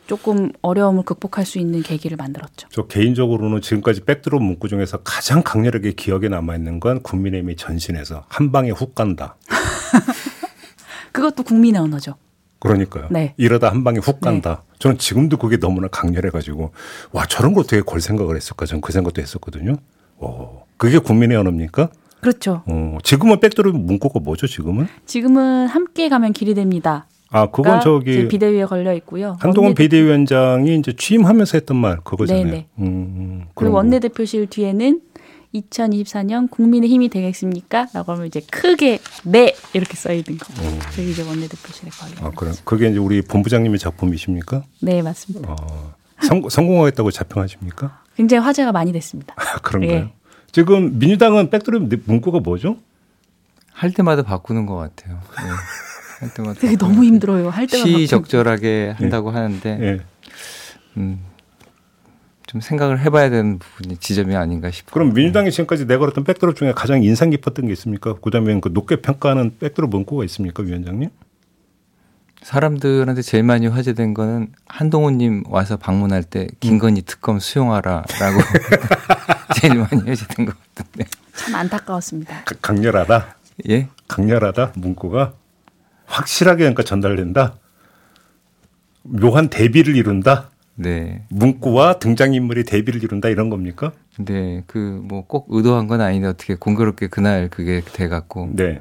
조금 0.07 0.51
어려움을 0.61 1.03
극복할 1.03 1.45
수 1.45 1.59
있는 1.59 1.83
계기를 1.83 2.17
만들었죠. 2.17 2.69
저 2.71 2.87
개인적으로는 2.87 3.61
지금까지 3.61 4.05
백드롭 4.05 4.41
문구 4.41 4.69
중에서 4.69 4.97
가장 5.03 5.43
강렬하게 5.43 5.91
기억에 5.91 6.29
남아 6.29 6.55
있는 6.55 6.79
건 6.79 7.01
국민의힘이 7.01 7.57
전신에서 7.57 8.23
한 8.29 8.51
방에 8.51 8.71
훅 8.71 8.95
간다. 8.95 9.35
그것도 11.11 11.43
국민의 11.43 11.81
언어죠. 11.81 12.15
그러니까요. 12.59 13.07
네. 13.11 13.33
이러다 13.37 13.69
한 13.69 13.83
방에 13.83 13.99
훅 13.99 14.19
간다. 14.21 14.63
저는 14.79 14.97
지금도 14.97 15.37
그게 15.37 15.57
너무나 15.57 15.87
강렬해가지고 15.89 16.71
와 17.11 17.25
저런 17.25 17.53
거 17.53 17.61
어떻게 17.61 17.81
걸 17.81 18.01
생각을 18.01 18.35
했을까? 18.35 18.65
저는 18.65 18.81
그 18.81 18.91
생각도 18.91 19.21
했었거든요. 19.21 19.75
어, 20.17 20.65
그게 20.77 20.97
국민의 20.97 21.37
언어입니까? 21.37 21.89
그렇죠. 22.21 22.63
어, 22.67 22.97
지금은 23.03 23.39
백드롭 23.39 23.75
문구가 23.77 24.19
뭐죠? 24.19 24.47
지금은? 24.47 24.87
지금은 25.05 25.67
함께 25.67 26.09
가면 26.09 26.33
길이 26.33 26.53
됩니다. 26.53 27.05
아 27.29 27.47
그건 27.51 27.81
저기 27.81 28.27
비대위에 28.29 28.65
걸려 28.65 28.93
있고요. 28.95 29.35
한동훈 29.41 29.73
원내대- 29.73 29.75
비대위원장이 29.77 30.77
이제 30.77 30.93
취임하면서 30.97 31.57
했던 31.57 31.75
말 31.77 31.97
그거잖아요. 31.97 32.45
네네. 32.45 32.67
음, 32.79 32.85
그런 33.27 33.47
그리고 33.55 33.71
거. 33.73 33.77
원내대표실 33.79 34.47
뒤에는 34.47 35.01
2024년 35.53 36.49
국민의 36.49 36.89
힘이 36.89 37.09
되겠습니까? 37.09 37.87
라고 37.93 38.13
하면 38.13 38.27
이제 38.27 38.41
크게 38.51 38.99
네 39.25 39.53
이렇게 39.73 39.95
써 39.95 40.11
있는 40.13 40.37
거. 40.37 40.45
그게 40.89 41.09
이제 41.09 41.21
원내대표실에 41.23 41.89
걸려. 41.91 42.21
음. 42.21 42.25
아. 42.27 42.31
거죠. 42.31 42.61
그게 42.63 42.89
이제 42.89 42.97
우리 42.99 43.21
본부장님의 43.21 43.79
작품이십니까? 43.79 44.63
네 44.81 45.01
맞습니다. 45.01 45.51
어, 45.51 45.93
성, 46.21 46.47
성공하겠다고 46.49 47.11
자평하십니까? 47.11 48.01
굉장히 48.15 48.43
화제가 48.43 48.71
많이 48.71 48.91
됐습니다. 48.93 49.35
아, 49.37 49.59
그런가요? 49.59 49.91
예. 49.97 50.13
지금 50.51 50.97
민주당은 50.99 51.49
백드롭 51.49 51.89
문구가 52.05 52.39
뭐죠? 52.39 52.77
할 53.71 53.91
때마다 53.91 54.23
바꾸는 54.23 54.65
것 54.65 54.75
같아요. 54.75 55.19
네. 55.37 55.49
할 56.19 56.33
때마다 56.33 56.59
되게 56.59 56.75
너무 56.77 57.03
힘들어요. 57.03 57.49
할 57.49 57.67
때마다 57.67 57.85
바꾸는 57.85 58.05
시적절하게 58.05 58.95
한다고 58.97 59.29
하는데 59.29 59.77
예. 59.81 60.01
음, 60.97 61.19
좀 62.47 62.61
생각을 62.61 62.99
해봐야 62.99 63.29
되는 63.29 63.59
부분이 63.59 63.97
지점이 63.97 64.35
아닌가 64.35 64.71
싶어요. 64.71 64.93
그럼 64.93 65.13
민주당이 65.13 65.51
지금까지 65.51 65.85
내걸었던 65.85 66.23
백드롭 66.23 66.55
중에 66.55 66.71
가장 66.71 67.03
인상 67.03 67.29
깊었던 67.29 67.67
게 67.67 67.73
있습니까? 67.73 68.15
그다음에 68.15 68.59
그 68.59 68.69
높게 68.73 69.01
평가하는 69.01 69.57
백드롭 69.59 69.89
문구가 69.91 70.23
있습니까, 70.25 70.63
위원장님? 70.63 71.09
사람들한테 72.41 73.21
제일 73.21 73.43
많이 73.43 73.67
화제된 73.67 74.13
거는 74.13 74.53
한동훈님 74.67 75.43
와서 75.49 75.75
방문할 75.75 76.23
때 76.23 76.47
김건희 76.61 77.01
특검 77.01 77.39
수용하라라고 77.39 78.05
제일 79.55 79.75
많이 79.75 80.01
화제된 80.09 80.45
것 80.45 80.55
같은데. 80.75 81.09
참 81.35 81.55
안타까웠습니다. 81.55 82.43
가- 82.43 82.55
강렬하다. 82.61 83.35
예? 83.69 83.87
강렬하다. 84.07 84.73
문구가 84.75 85.33
확실하게 86.05 86.59
그러니까 86.59 86.83
전달된다. 86.83 87.55
묘한 89.03 89.49
대비를 89.49 89.95
이룬다. 89.95 90.49
네. 90.75 91.23
문구와 91.29 91.99
등장인물이 91.99 92.63
대비를 92.65 93.03
이룬다 93.03 93.29
이런 93.29 93.49
겁니까? 93.49 93.93
근데 94.15 94.63
그뭐 94.67 95.25
꼭 95.27 95.47
의도한 95.49 95.87
건 95.87 96.01
아닌데 96.01 96.27
어떻게 96.27 96.55
공교롭게 96.55 97.07
그날 97.07 97.49
그게 97.49 97.81
돼 97.93 98.07
갖고 98.07 98.49
네. 98.53 98.79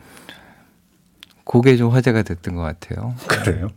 그게 1.44 1.76
좀 1.76 1.90
화제가 1.92 2.22
됐던 2.22 2.54
것 2.56 2.62
같아요. 2.62 3.14
그래요. 3.28 3.68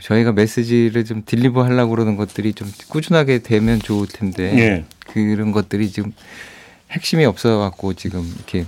저희가 0.00 0.32
메시지를 0.32 1.04
좀 1.04 1.22
딜리버 1.24 1.64
하려고 1.64 1.90
그러는 1.90 2.16
것들이 2.16 2.52
좀 2.54 2.70
꾸준하게 2.88 3.40
되면 3.40 3.78
좋을 3.78 4.06
텐데 4.06 4.56
예. 4.58 4.84
그런 5.12 5.52
것들이 5.52 5.90
지금 5.90 6.12
핵심이 6.90 7.24
없어 7.24 7.58
갖고 7.58 7.94
지금 7.94 8.22
이렇게 8.36 8.64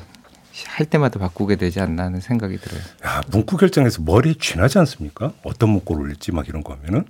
할 0.66 0.86
때마다 0.86 1.20
바꾸게 1.20 1.56
되지 1.56 1.80
않나 1.80 2.04
하는 2.04 2.20
생각이 2.20 2.56
들어요. 2.58 2.80
야, 3.06 3.22
문구 3.30 3.56
결정해서 3.58 4.02
머리에 4.02 4.34
쥐나지 4.40 4.78
않습니까? 4.80 5.32
어떤 5.44 5.70
문구를 5.70 6.02
올릴지 6.02 6.32
막 6.32 6.48
이런 6.48 6.64
거 6.64 6.74
하면은. 6.74 7.04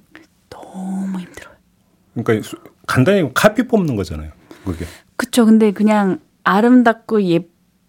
너무 0.50 1.18
힘들어요. 1.18 1.54
그러니까 2.14 2.47
수- 2.47 2.57
간단히 2.87 3.28
카피 3.33 3.66
뽑는 3.68 3.97
거잖아요. 3.97 4.30
그게. 4.64 4.85
그쵸. 5.16 5.47
근데 5.47 5.73
그냥 5.73 6.21
아름답고 6.45 7.23
예 7.30 7.40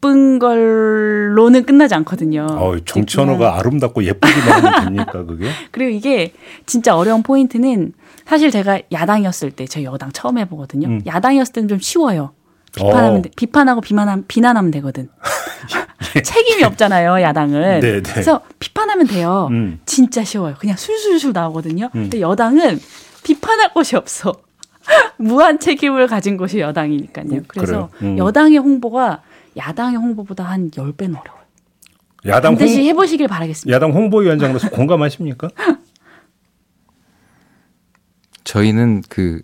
쁜 0.02 0.40
걸로는 0.40 1.66
끝나지 1.66 1.94
않거든요. 1.96 2.46
어, 2.50 2.78
정치 2.86 3.20
언어가 3.20 3.58
아름답고 3.58 4.04
예쁘기만 4.04 4.66
하면 4.66 4.86
됩니까, 4.86 5.26
그게? 5.26 5.50
그리고 5.72 5.92
이게 5.92 6.34
진짜 6.66 6.96
어려운 6.96 7.22
포인트는 7.22 7.94
사실 8.26 8.50
제가 8.50 8.80
야당이었을 8.92 9.52
때, 9.52 9.66
저 9.66 9.84
여당 9.84 10.12
처음 10.12 10.38
해보거든요. 10.38 10.88
음. 10.88 11.02
야당이었을 11.06 11.54
때는 11.54 11.68
좀 11.68 11.80
쉬워요. 11.80 12.32
비판하면 12.74 13.20
어. 13.20 13.22
돼. 13.24 13.30
비판하고 13.36 13.82
비난하면, 13.82 14.26
비난하면 14.28 14.72
되거든. 14.72 15.10
책임이 16.24 16.64
없잖아요, 16.64 17.22
야당은. 17.22 17.80
네, 17.82 18.02
네. 18.02 18.02
그래서 18.02 18.42
비판하면 18.60 19.08
돼요. 19.08 19.50
음. 19.52 19.80
진짜 19.86 20.24
쉬워요. 20.24 20.56
그냥 20.60 20.78
술술술 20.78 21.34
나오거든요. 21.34 21.90
근데 21.92 22.22
여당은 22.22 22.80
비판할 23.24 23.74
곳이 23.74 23.96
없어. 23.98 24.34
무한 25.18 25.60
책임을 25.60 26.08
가진 26.08 26.38
곳이 26.38 26.60
여당이니까요. 26.60 27.42
그래서 27.48 27.90
그래요? 27.98 28.14
음. 28.14 28.18
여당의 28.18 28.60
홍보가 28.60 29.22
야당의 29.58 29.98
홍보보다 29.98 30.44
한 30.44 30.70
10배는 30.72 31.20
어려워요. 31.20 31.40
야당 32.26 32.56
반드시 32.56 32.80
홍, 32.80 32.86
해보시길 32.88 33.28
바라겠습니다. 33.28 33.74
야당 33.76 33.92
홍보위원장으로서 33.92 34.70
공감하십니까? 34.72 35.50
저희는 38.44 39.04
그 39.10 39.42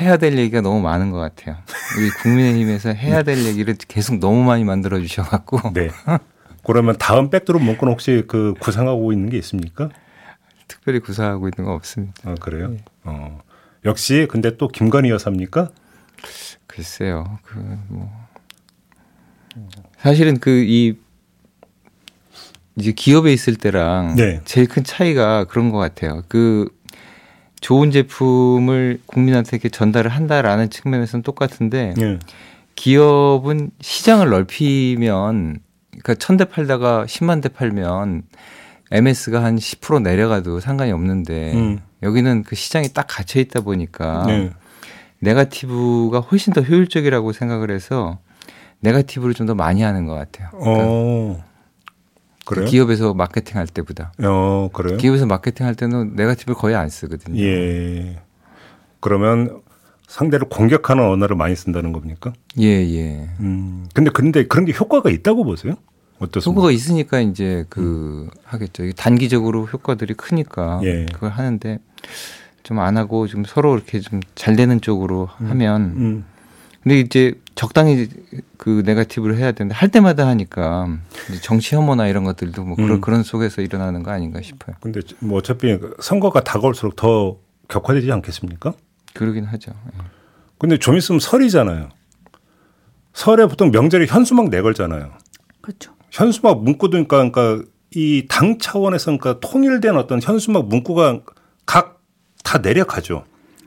해야 0.00 0.16
될 0.16 0.38
얘기가 0.38 0.60
너무 0.62 0.80
많은 0.80 1.10
것 1.10 1.18
같아요. 1.18 1.56
우리 1.98 2.08
국민의힘에서 2.22 2.90
해야 2.90 3.22
될 3.22 3.44
얘기를 3.44 3.74
계속 3.88 4.18
너무 4.18 4.42
많이 4.42 4.64
만들어 4.64 4.98
주셔갖고 5.00 5.72
네. 5.74 5.90
그러면 6.64 6.96
다음 6.98 7.28
백드롭 7.28 7.62
문구는 7.62 7.92
혹시 7.92 8.24
그 8.26 8.54
구상하고 8.60 9.12
있는 9.12 9.28
게 9.28 9.36
있습니까? 9.38 9.90
특별히 10.68 11.00
구사하고 11.00 11.48
있는 11.48 11.66
건 11.66 11.74
없습니다. 11.74 12.14
아, 12.24 12.34
그래요? 12.40 12.74
어. 13.04 13.40
역시 13.84 14.26
근데 14.30 14.56
또 14.56 14.68
김건희 14.68 15.10
여사입니까? 15.10 15.70
글쎄요, 16.66 17.38
그 17.42 17.58
뭐 17.88 18.10
사실은 19.98 20.38
그 20.38 20.64
이 20.66 20.94
이제 22.76 22.92
기업에 22.92 23.32
있을 23.32 23.56
때랑 23.56 24.16
네. 24.16 24.40
제일 24.44 24.66
큰 24.66 24.82
차이가 24.82 25.44
그런 25.44 25.70
것 25.70 25.78
같아요. 25.78 26.22
그 26.28 26.68
좋은 27.60 27.90
제품을 27.90 29.00
국민한테 29.06 29.56
이렇게 29.56 29.68
전달을 29.68 30.10
한다라는 30.10 30.70
측면에서는 30.70 31.22
똑같은데 31.22 31.94
예. 32.00 32.18
기업은 32.74 33.70
시장을 33.80 34.30
넓히면 34.30 35.58
그러니까 35.90 36.14
천 36.14 36.36
대 36.38 36.46
팔다가 36.46 37.04
10만 37.06 37.42
대 37.42 37.50
팔면 37.50 38.22
MS가 38.90 39.44
한 39.44 39.56
10% 39.56 40.02
내려가도 40.02 40.58
상관이 40.60 40.92
없는데 40.92 41.52
음. 41.54 41.80
여기는 42.02 42.42
그 42.42 42.56
시장이 42.56 42.88
딱 42.94 43.06
갇혀 43.08 43.38
있다 43.38 43.60
보니까 43.60 44.24
네. 44.26 44.50
네가티브가 45.20 46.20
훨씬 46.20 46.52
더 46.52 46.62
효율적이라고 46.62 47.32
생각을 47.32 47.70
해서 47.70 48.18
네가티브를 48.82 49.34
좀 49.34 49.46
더 49.46 49.54
많이 49.54 49.82
하는 49.82 50.06
것 50.06 50.14
같아요. 50.14 50.48
그러니까 50.50 50.84
어. 50.86 51.44
그래요? 52.44 52.66
기업에서 52.66 53.14
마케팅 53.14 53.56
할 53.56 53.66
때보다. 53.66 54.12
어, 54.22 54.68
그래요? 54.72 54.96
기업에서 54.98 55.26
마케팅 55.26 55.64
할 55.66 55.74
때는 55.74 56.14
네가티브를 56.16 56.54
거의 56.56 56.74
안 56.76 56.88
쓰거든요. 56.88 57.40
예. 57.42 58.20
그러면 59.00 59.60
상대를 60.08 60.48
공격하는 60.48 61.02
언어를 61.04 61.36
많이 61.36 61.56
쓴다는 61.56 61.92
겁니까? 61.92 62.32
예, 62.60 62.66
예. 62.66 63.28
음. 63.40 63.86
근데 63.94 64.10
근데 64.10 64.46
그런 64.46 64.64
게 64.64 64.72
효과가 64.72 65.10
있다고 65.10 65.44
보세요? 65.44 65.74
어떻습니까? 66.18 66.50
효과가 66.60 66.70
있으니까 66.72 67.20
이제 67.20 67.64
그 67.68 68.28
하겠죠. 68.44 68.84
이게 68.84 68.92
단기적으로 68.92 69.64
효과들이 69.66 70.14
크니까 70.14 70.80
예. 70.84 71.06
그걸 71.12 71.30
하는데 71.30 71.78
좀 72.64 72.78
안 72.78 72.96
하고 72.96 73.26
좀 73.26 73.44
서로 73.44 73.74
이렇게 73.74 74.00
좀 74.00 74.20
잘 74.34 74.54
되는 74.56 74.80
쪽으로 74.80 75.26
하면 75.26 75.82
음. 75.96 76.24
근데 76.82 76.98
이제 77.00 77.34
적당히 77.54 78.08
그 78.56 78.82
네가티브를 78.84 79.36
해야 79.36 79.52
되는데 79.52 79.74
할 79.74 79.88
때마다 79.90 80.26
하니까 80.26 80.88
이제 81.30 81.40
정치 81.40 81.74
혐오나 81.76 82.08
이런 82.08 82.24
것들도 82.24 82.64
뭐 82.64 82.76
그런 82.76 82.90
음. 82.92 83.00
그런 83.00 83.22
속에서 83.22 83.62
일어나는 83.62 84.02
거 84.02 84.10
아닌가 84.10 84.40
싶어요. 84.42 84.76
근데 84.80 85.00
뭐 85.20 85.38
어차피 85.38 85.78
선거가 86.00 86.42
다가올수록 86.42 86.96
더 86.96 87.38
격화되지 87.68 88.10
않겠습니까? 88.10 88.72
그러긴 89.14 89.44
하죠. 89.44 89.72
예. 89.94 89.98
근데 90.58 90.78
좀 90.78 90.96
있으면 90.96 91.20
설이잖아요. 91.20 91.88
설에 93.14 93.46
보통 93.46 93.70
명절에 93.70 94.06
현수막 94.06 94.48
내걸잖아요. 94.48 95.12
그렇죠. 95.60 95.92
현수막 96.10 96.62
문구도 96.64 97.04
그러니까, 97.06 97.30
그러니까 97.30 97.68
이 97.94 98.26
당 98.28 98.58
차원에서 98.58 99.16
그러니까 99.16 99.38
통일된 99.40 99.96
어떤 99.96 100.20
현수막 100.22 100.66
문구가 100.68 101.20
각 101.66 102.02
다 102.44 102.58
내려가죠. 102.58 103.24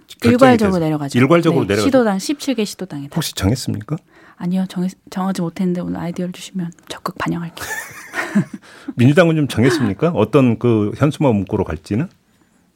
결정이 0.07 0.33
일괄적으로 0.33 0.79
돼서. 0.79 0.85
내려가죠. 0.85 1.19
일괄적으로 1.19 1.61
네, 1.63 1.67
내려가죠. 1.75 1.87
시도당 1.87 2.17
17개 2.17 2.65
시도당에 2.65 3.07
다. 3.07 3.11
혹시 3.15 3.33
정했습니까? 3.35 3.97
아니요, 4.37 4.65
정해, 4.67 4.89
정하지 5.09 5.41
못했는데 5.41 5.81
오늘 5.81 5.99
아이디어를 5.99 6.33
주시면 6.33 6.71
적극 6.89 7.17
반영할게요. 7.17 7.65
민주당은 8.95 9.35
좀 9.35 9.47
정했습니까? 9.47 10.09
어떤 10.09 10.59
그 10.59 10.91
현수막 10.97 11.33
문구로 11.33 11.63
갈지는? 11.63 12.07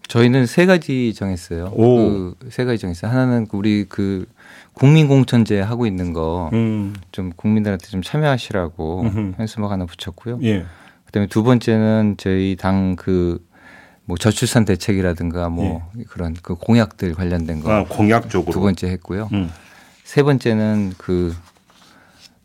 저희는 0.07 0.45
세 0.47 0.65
가지 0.65 1.13
정했어요. 1.13 1.65
오. 1.75 2.33
그세 2.39 2.65
가지 2.65 2.79
정했어요. 2.79 3.11
하나는 3.11 3.45
우리 3.51 3.85
그 3.87 4.25
국민공천제 4.73 5.59
하고 5.61 5.85
있는 5.85 6.13
거좀 6.13 6.49
음. 6.53 7.31
국민들한테 7.35 7.87
좀 7.87 8.01
참여하시라고 8.01 9.01
음흠. 9.01 9.33
현수막 9.37 9.69
하나 9.71 9.85
붙였고요. 9.85 10.39
예. 10.43 10.65
그다음에 11.05 11.27
두 11.27 11.43
번째는 11.43 12.15
저희 12.17 12.55
당 12.59 12.95
그 12.95 13.39
뭐 14.09 14.17
저출산 14.17 14.65
대책이라든가 14.65 15.49
뭐 15.49 15.87
그런 16.09 16.35
그 16.41 16.55
공약들 16.55 17.13
관련된 17.13 17.59
거 17.61 17.69
예. 17.69 17.73
아, 17.75 17.85
공약 17.87 18.27
쪽으로. 18.27 18.51
두 18.51 18.59
번째 18.59 18.87
했고요. 18.89 19.29
음. 19.33 19.51
세 20.03 20.23
번째는 20.23 20.95
그 20.97 21.35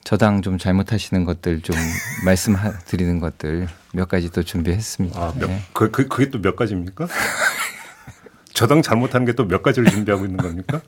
저당 0.04 0.42
좀 0.42 0.58
잘못하시는 0.58 1.24
것들 1.24 1.62
좀 1.62 1.74
말씀드리는 2.26 3.18
것들 3.18 3.66
몇 3.94 4.08
가지 4.10 4.30
또 4.30 4.42
준비했습니다. 4.42 5.18
아, 5.18 5.32
몇, 5.38 5.46
네. 5.46 5.62
그, 5.72 5.90
그, 5.90 6.06
그게 6.06 6.28
또 6.30 6.38
몇 6.42 6.54
가지입니까? 6.54 7.08
저당 8.52 8.82
잘못하는 8.82 9.24
게 9.26 9.32
또 9.32 9.46
몇 9.46 9.62
가지를 9.62 9.90
준비하고 9.90 10.26
있는 10.26 10.36
겁니까? 10.36 10.82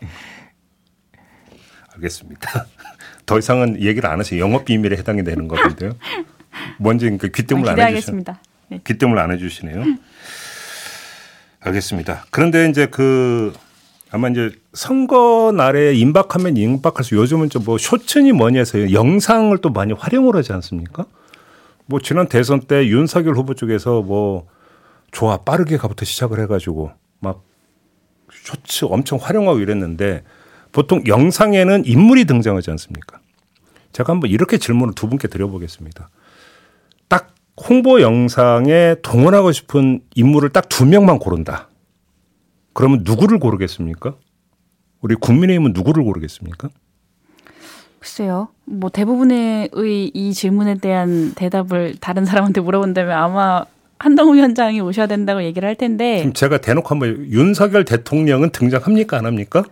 알겠습니다. 1.94 2.66
더 3.26 3.38
이상은 3.38 3.82
얘기를 3.82 4.08
안 4.08 4.18
하세요. 4.18 4.40
영업 4.40 4.64
비밀에 4.64 4.96
해당이 4.96 5.24
되는 5.24 5.46
건데요. 5.46 5.92
먼저 6.78 7.06
그 7.18 7.28
귀뜸을 7.28 7.68
아, 7.68 7.72
안 7.72 7.80
해주시네요. 7.94 8.22
귀뜸을 8.84 9.18
안 9.18 9.30
해주시네요. 9.32 9.84
알겠습니다. 11.60 12.24
그런데 12.30 12.68
이제 12.68 12.86
그 12.86 13.52
아마 14.10 14.28
이제 14.28 14.50
선거 14.72 15.52
날에 15.52 15.94
임박하면 15.94 16.56
임박할수록 16.56 17.22
요즘은 17.22 17.50
좀 17.50 17.64
뭐 17.64 17.76
쇼츠니 17.78 18.32
뭐니 18.32 18.58
해서 18.58 18.92
영상을 18.92 19.56
또 19.58 19.70
많이 19.70 19.92
활용을 19.92 20.36
하지 20.36 20.52
않습니까? 20.52 21.04
뭐 21.86 22.00
지난 22.00 22.28
대선 22.28 22.60
때 22.60 22.86
윤석열 22.86 23.34
후보 23.34 23.54
쪽에서 23.54 24.02
뭐 24.02 24.46
좋아 25.10 25.38
빠르게 25.38 25.76
가부터 25.76 26.04
시작을 26.04 26.40
해가지고 26.40 26.92
막 27.20 27.42
쇼츠 28.32 28.84
엄청 28.86 29.18
활용하고 29.20 29.58
이랬는데 29.58 30.22
보통 30.72 31.02
영상에는 31.06 31.84
인물이 31.86 32.26
등장하지 32.26 32.70
않습니까? 32.72 33.20
제가 33.92 34.12
한번 34.12 34.30
이렇게 34.30 34.58
질문을 34.58 34.94
두 34.94 35.08
분께 35.08 35.28
드려보겠습니다. 35.28 36.08
딱 37.58 37.68
홍보 37.68 38.00
영상에 38.00 38.96
동원하고 39.02 39.50
싶은 39.52 40.00
인물을 40.14 40.50
딱 40.50 40.68
두 40.68 40.86
명만 40.86 41.18
고른다. 41.18 41.68
그러면 42.72 43.00
누구를 43.04 43.38
고르겠습니까? 43.40 44.14
우리 45.00 45.14
국민의힘은 45.16 45.72
누구를 45.72 46.04
고르겠습니까? 46.04 46.68
글쎄요. 47.98 48.48
뭐 48.64 48.90
대부분의 48.90 49.70
이 49.74 50.32
질문에 50.32 50.76
대한 50.76 51.32
대답을 51.34 51.96
다른 52.00 52.24
사람한테 52.24 52.60
물어본다면 52.60 53.10
아마 53.16 53.64
한동훈 53.98 54.36
위원장이 54.36 54.80
오셔야 54.80 55.08
된다고 55.08 55.42
얘기를 55.42 55.66
할 55.68 55.74
텐데 55.74 56.18
지금 56.18 56.32
제가 56.32 56.58
대놓고 56.58 56.88
한번 56.88 57.16
윤석열 57.30 57.84
대통령은 57.84 58.50
등장합니까 58.50 59.18
안 59.18 59.26
합니까? 59.26 59.64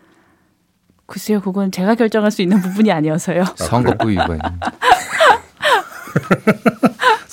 글쎄요. 1.07 1.41
그건 1.41 1.71
제가 1.71 1.95
결정할 1.95 2.33
수 2.33 2.43
있는 2.43 2.61
부분이 2.61 2.91
아니어서요. 2.91 3.45
선거법 3.55 4.09
위반. 4.09 4.41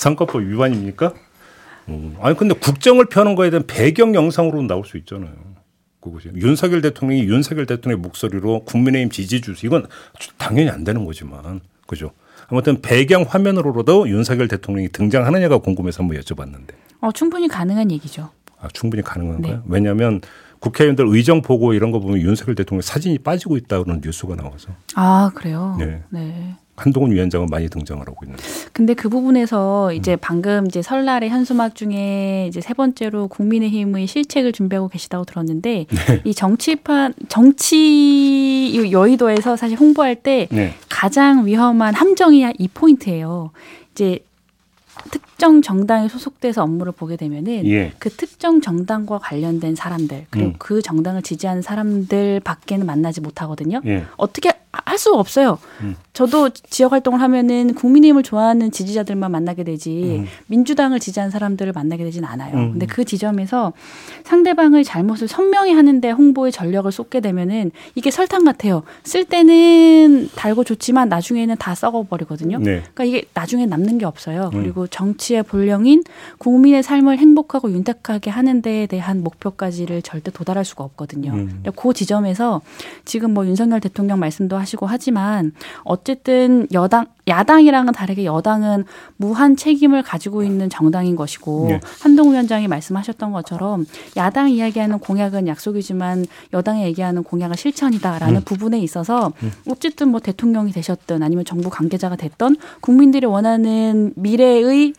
선거법 0.03 0.41
위반입니까? 0.41 1.13
음. 1.89 2.15
아니 2.21 2.35
근데 2.35 2.53
국정을 2.55 3.05
펴는 3.05 3.35
거에 3.35 3.49
대한 3.49 3.65
배경 3.65 4.15
영상으로 4.15 4.61
나올 4.63 4.85
수 4.85 4.97
있잖아요. 4.97 5.33
그것이 6.01 6.29
윤석열 6.35 6.81
대통령이 6.81 7.23
윤석열 7.23 7.65
대통령의 7.65 8.01
목소리로 8.01 8.65
국민의힘 8.65 9.09
지지 9.09 9.39
주수 9.39 9.65
이건 9.65 9.87
당연히 10.37 10.69
안 10.69 10.83
되는 10.83 11.05
거지만 11.05 11.61
그죠? 11.87 12.11
아무튼 12.49 12.81
배경 12.81 13.23
화면으로도 13.23 14.09
윤석열 14.09 14.49
대통령이 14.49 14.89
등장하느냐가 14.89 15.59
궁금해서 15.59 16.03
한번 16.03 16.19
여쭤봤는데 16.19 16.73
어, 16.99 17.11
충분히 17.13 17.47
가능한 17.47 17.89
얘기죠. 17.91 18.29
아, 18.59 18.67
충분히 18.73 19.01
가능한가요? 19.01 19.55
네. 19.55 19.61
왜냐하면 19.67 20.19
국회의원들 20.59 21.05
의정 21.07 21.41
보고 21.41 21.73
이런 21.73 21.91
거 21.91 21.99
보면 21.99 22.19
윤석열 22.19 22.55
대통령 22.55 22.81
사진이 22.81 23.19
빠지고 23.19 23.55
있다는 23.55 24.01
뉴스가 24.03 24.35
나와서 24.35 24.69
아 24.95 25.31
그래요. 25.33 25.77
네. 25.79 26.03
네. 26.09 26.55
한동훈 26.75 27.11
위원장은 27.11 27.47
많이 27.47 27.69
등장을 27.69 28.01
하고 28.01 28.17
있는데 28.23 28.43
근데 28.73 28.93
그 28.93 29.07
부분에서 29.09 29.89
음. 29.89 29.93
이제 29.93 30.15
방금 30.15 30.65
이제 30.65 30.81
설날의 30.81 31.29
현수막 31.29 31.75
중에 31.75 32.47
이제 32.47 32.61
세 32.61 32.73
번째로 32.73 33.27
국민의힘의 33.27 34.07
실책을 34.07 34.51
준비하고 34.53 34.87
계시다고 34.87 35.25
들었는데 35.25 35.85
네. 35.87 36.21
이 36.23 36.33
정치판 36.33 37.13
정치 37.29 38.69
이 38.69 38.91
여의도에서 38.91 39.55
사실 39.55 39.77
홍보할 39.77 40.15
때 40.15 40.47
네. 40.51 40.73
가장 40.89 41.45
위험한 41.45 41.93
함정이 41.93 42.53
이 42.57 42.67
포인트예요. 42.69 43.51
이제 43.91 44.19
특 45.11 45.21
정 45.43 45.61
정당에 45.61 46.07
소속돼서 46.07 46.63
업무를 46.63 46.93
보게 46.93 47.17
되면은 47.17 47.65
예. 47.65 47.91
그 47.99 48.09
특정 48.09 48.61
정당과 48.61 49.19
관련된 49.19 49.75
사람들 49.75 50.27
그리고 50.29 50.51
음. 50.51 50.55
그 50.57 50.81
정당을 50.81 51.21
지지하는 51.21 51.61
사람들 51.61 52.39
밖에는 52.39 52.85
만나지 52.85 53.19
못하거든요. 53.19 53.81
예. 53.85 54.05
어떻게 54.15 54.53
할 54.71 54.97
수가 54.97 55.19
없어요. 55.19 55.59
음. 55.81 55.95
저도 56.13 56.49
지역 56.49 56.93
활동을 56.93 57.21
하면은 57.21 57.75
국민의힘을 57.75 58.23
좋아하는 58.23 58.71
지지자들만 58.71 59.31
만나게 59.31 59.63
되지 59.63 60.21
음. 60.21 60.25
민주당을 60.47 60.99
지지하는 60.99 61.29
사람들을 61.29 61.73
만나게 61.73 62.03
되지는 62.03 62.27
않아요. 62.27 62.55
음. 62.55 62.71
근데 62.71 62.85
그 62.85 63.03
지점에서 63.05 63.73
상대방의 64.23 64.83
잘못을 64.83 65.27
선명히 65.27 65.73
하는데 65.73 66.09
홍보의 66.09 66.51
전력을 66.51 66.91
쏟게 66.91 67.19
되면은 67.19 67.71
이게 67.95 68.09
설탕 68.11 68.45
같아요. 68.45 68.83
쓸 69.03 69.25
때는 69.25 70.29
달고 70.35 70.63
좋지만 70.63 71.09
나중에는 71.09 71.55
다 71.57 71.75
썩어버리거든요. 71.75 72.57
네. 72.59 72.83
그러니까 72.93 73.03
이게 73.03 73.25
나중에 73.33 73.65
남는 73.65 73.99
게 73.99 74.05
없어요. 74.05 74.49
음. 74.53 74.61
그리고 74.61 74.87
정치 74.87 75.32
의 75.37 75.43
본령인 75.43 76.03
국민의 76.37 76.83
삶을 76.83 77.17
행복하고 77.17 77.71
윤택하게 77.71 78.29
하는 78.29 78.61
데에 78.61 78.85
대한 78.87 79.23
목표까지를 79.23 80.01
절대 80.01 80.31
도달할 80.31 80.65
수가 80.65 80.83
없거든요. 80.83 81.31
음. 81.31 81.63
그 81.75 81.93
지점에서 81.93 82.61
지금 83.05 83.33
뭐 83.33 83.45
윤석열 83.45 83.79
대통령 83.79 84.19
말씀도 84.19 84.57
하시고 84.57 84.85
하지만 84.85 85.53
어쨌든 85.83 86.67
여당 86.73 87.05
야당이랑은 87.27 87.93
다르게 87.93 88.25
여당은 88.25 88.83
무한 89.15 89.55
책임을 89.55 90.03
가지고 90.03 90.43
있는 90.43 90.69
정당인 90.69 91.15
것이고 91.15 91.67
네. 91.69 91.79
한동훈 92.01 92.33
위원장이 92.33 92.67
말씀하셨던 92.67 93.31
것처럼 93.31 93.85
야당 94.17 94.49
이야기하는 94.49 94.99
공약은 94.99 95.47
약속이지만 95.47 96.25
여당이 96.51 96.83
얘기하는 96.83 97.23
공약은 97.23 97.55
실천이다라는 97.55 98.35
음. 98.37 98.41
부분에 98.43 98.79
있어서 98.79 99.31
어쨌든 99.69 100.09
뭐 100.09 100.19
대통령이 100.19 100.71
되셨든 100.71 101.23
아니면 101.23 101.45
정부 101.45 101.69
관계자가 101.69 102.15
됐던 102.15 102.57
국민들이 102.81 103.25
원하는 103.25 104.11
미래의 104.15 104.93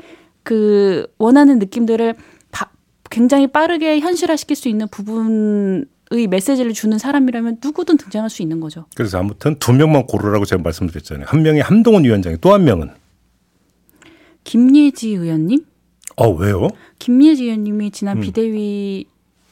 그 0.44 1.06
원하는 1.18 1.58
느낌들을 1.58 2.14
바- 2.52 2.70
굉장히 3.10 3.48
빠르게 3.48 3.98
현실화시킬 3.98 4.54
수 4.54 4.68
있는 4.68 4.86
부분 4.88 5.86
의 6.10 6.26
메시지를 6.26 6.74
주는 6.74 6.98
사람이라면 6.98 7.58
누구든 7.64 7.96
등장할 7.96 8.28
수 8.28 8.42
있는 8.42 8.60
거죠. 8.60 8.84
그래서 8.94 9.18
아무튼 9.18 9.56
두 9.58 9.72
명만 9.72 10.06
고르라고 10.06 10.44
제가 10.44 10.62
말씀드렸잖아요. 10.62 11.24
한 11.26 11.42
명이 11.42 11.60
한동훈 11.60 12.04
위원장이 12.04 12.36
또 12.42 12.52
한 12.52 12.62
명은 12.64 12.90
김예지 14.44 15.10
의원님? 15.10 15.64
어 16.16 16.28
왜요? 16.30 16.68
김예지 16.98 17.44
의원님이 17.44 17.90
지난 17.90 18.18
음. 18.18 18.20
비대위 18.20 19.06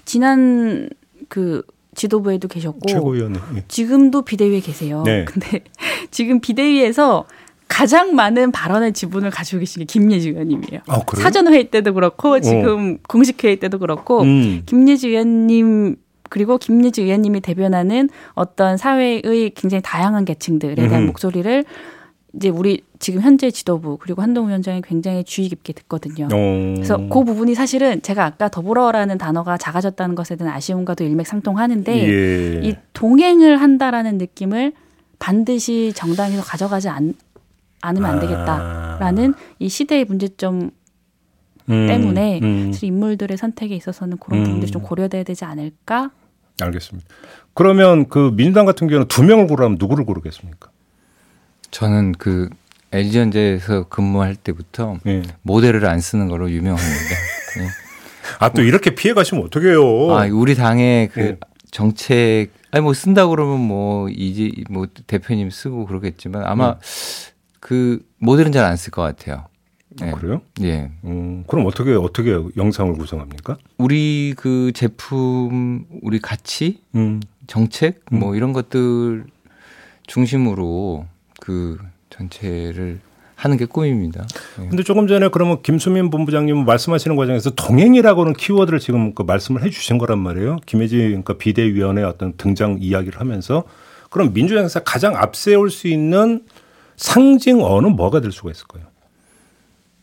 지난 0.04 0.88
그 1.28 1.62
지도부에도 1.94 2.48
계셨고 2.48 2.80
최고위원회. 2.88 3.40
예. 3.56 3.64
지금도 3.68 4.22
비대위에 4.22 4.60
계세요. 4.60 5.02
네. 5.04 5.24
근데 5.28 5.64
지금 6.10 6.40
비대위에서 6.40 7.24
가장 7.72 8.14
많은 8.14 8.52
발언의 8.52 8.92
지분을 8.92 9.30
가지고 9.30 9.60
계신 9.60 9.80
게 9.80 9.86
김예지 9.86 10.28
의원님이에요. 10.28 10.82
아? 10.88 11.00
사전 11.16 11.50
회의 11.50 11.70
때도 11.70 11.94
그렇고 11.94 12.38
지금 12.38 12.98
공식 13.08 13.42
회의 13.42 13.56
때도 13.56 13.78
그렇고 13.78 14.20
음. 14.20 14.62
김예지 14.66 15.08
의원님 15.08 15.96
그리고 16.28 16.58
김예지 16.58 17.00
의원님이 17.02 17.40
대변하는 17.40 18.10
어떤 18.34 18.76
사회의 18.76 19.22
굉장히 19.54 19.80
다양한 19.82 20.26
계층들에 20.26 20.74
대한 20.74 20.92
음흠. 20.92 21.06
목소리를 21.06 21.64
이제 22.34 22.50
우리 22.50 22.82
지금 22.98 23.22
현재 23.22 23.50
지도부 23.50 23.96
그리고 23.98 24.20
한동훈 24.20 24.50
위원장이 24.50 24.82
굉장히 24.82 25.24
주의 25.24 25.48
깊게 25.48 25.72
듣거든요. 25.72 26.28
어. 26.30 26.74
그래서 26.74 26.98
그 27.08 27.24
부분이 27.24 27.54
사실은 27.54 28.02
제가 28.02 28.26
아까 28.26 28.50
더불어라는 28.50 29.16
단어가 29.16 29.56
작아졌다는 29.56 30.14
것에 30.14 30.36
대한 30.36 30.54
아쉬움과도 30.54 31.04
일맥상통하는데 31.04 31.92
예. 32.06 32.68
이 32.68 32.74
동행을 32.92 33.62
한다라는 33.62 34.18
느낌을 34.18 34.72
반드시 35.18 35.92
정당에서 35.94 36.42
가져가지 36.42 36.88
않, 36.88 37.14
않으면 37.82 38.10
안 38.10 38.16
아. 38.16 38.20
되겠다라는 38.20 39.34
이 39.58 39.68
시대의 39.68 40.06
문제점 40.06 40.70
음, 41.70 41.86
때문에 41.86 42.40
음. 42.42 42.72
사실 42.72 42.88
인물들의 42.88 43.36
선택에 43.36 43.76
있어서는 43.76 44.16
그런 44.18 44.40
음. 44.40 44.44
부분들이 44.44 44.72
좀 44.72 44.82
고려돼야 44.82 45.22
되지 45.22 45.44
않을까? 45.44 46.10
알겠습니다. 46.60 47.08
그러면 47.54 48.08
그 48.08 48.32
민주당 48.34 48.64
같은 48.66 48.88
경우는 48.88 49.08
두 49.08 49.22
명을 49.22 49.46
고르면 49.46 49.76
누구를 49.78 50.04
고르겠습니까? 50.04 50.70
저는 51.70 52.12
그 52.12 52.48
LG전자에서 52.92 53.84
근무할 53.88 54.36
때부터 54.36 54.98
예. 55.06 55.22
모델을 55.42 55.86
안 55.86 56.00
쓰는 56.00 56.28
걸로 56.28 56.50
유명합니다. 56.50 56.92
예. 57.60 57.68
아또 58.38 58.62
이렇게 58.62 58.94
피해 58.94 59.14
가시면 59.14 59.44
어떡해요? 59.44 60.12
아, 60.12 60.26
우리 60.30 60.54
당의 60.54 61.08
그 61.08 61.20
예. 61.20 61.38
정책 61.70 62.50
아니 62.70 62.82
뭐 62.82 62.94
쓴다 62.94 63.26
그러면 63.26 63.60
뭐 63.60 64.08
이지 64.08 64.64
뭐 64.70 64.86
대표님 65.06 65.50
쓰고 65.50 65.86
그러겠지만 65.86 66.44
아마 66.44 66.76
그 67.62 68.04
모델은 68.18 68.50
잘 68.52 68.64
안 68.64 68.74
쓸 68.76 68.90
것 68.90 69.02
같아요. 69.02 69.46
아, 70.00 70.06
예. 70.08 70.10
그래요? 70.12 70.42
예. 70.62 70.90
음, 71.04 71.44
그럼 71.46 71.64
어떻게 71.66 71.92
어떻게 71.94 72.36
영상을 72.56 72.92
구성합니까? 72.94 73.56
우리 73.78 74.34
그 74.36 74.72
제품 74.74 75.86
우리 76.02 76.18
가치 76.18 76.80
음. 76.96 77.20
정책 77.46 78.00
뭐 78.10 78.34
이런 78.34 78.52
것들 78.52 79.24
중심으로 80.06 81.06
그 81.40 81.78
전체를 82.10 82.98
하는 83.36 83.56
게 83.56 83.64
꿈입니다. 83.64 84.26
예. 84.62 84.68
근데 84.68 84.82
조금 84.82 85.06
전에 85.06 85.28
그러면 85.28 85.62
김수민 85.62 86.10
본부장님 86.10 86.64
말씀하시는 86.64 87.16
과정에서 87.16 87.50
동행이라고는 87.50 88.32
키워드를 88.32 88.80
지금 88.80 89.14
그 89.14 89.22
말씀을 89.22 89.62
해주신 89.62 89.98
거란 89.98 90.18
말이에요. 90.18 90.58
김혜지 90.66 90.96
그러니까 90.96 91.34
비대위원회 91.38 92.02
어떤 92.02 92.32
등장 92.36 92.78
이야기를 92.80 93.20
하면서 93.20 93.64
그럼 94.10 94.32
민주당에서 94.32 94.80
가장 94.80 95.16
앞세울 95.16 95.70
수 95.70 95.86
있는 95.86 96.42
상징 97.02 97.64
어는 97.64 97.96
뭐가 97.96 98.20
될 98.20 98.30
수가 98.30 98.52
있을까요? 98.52 98.84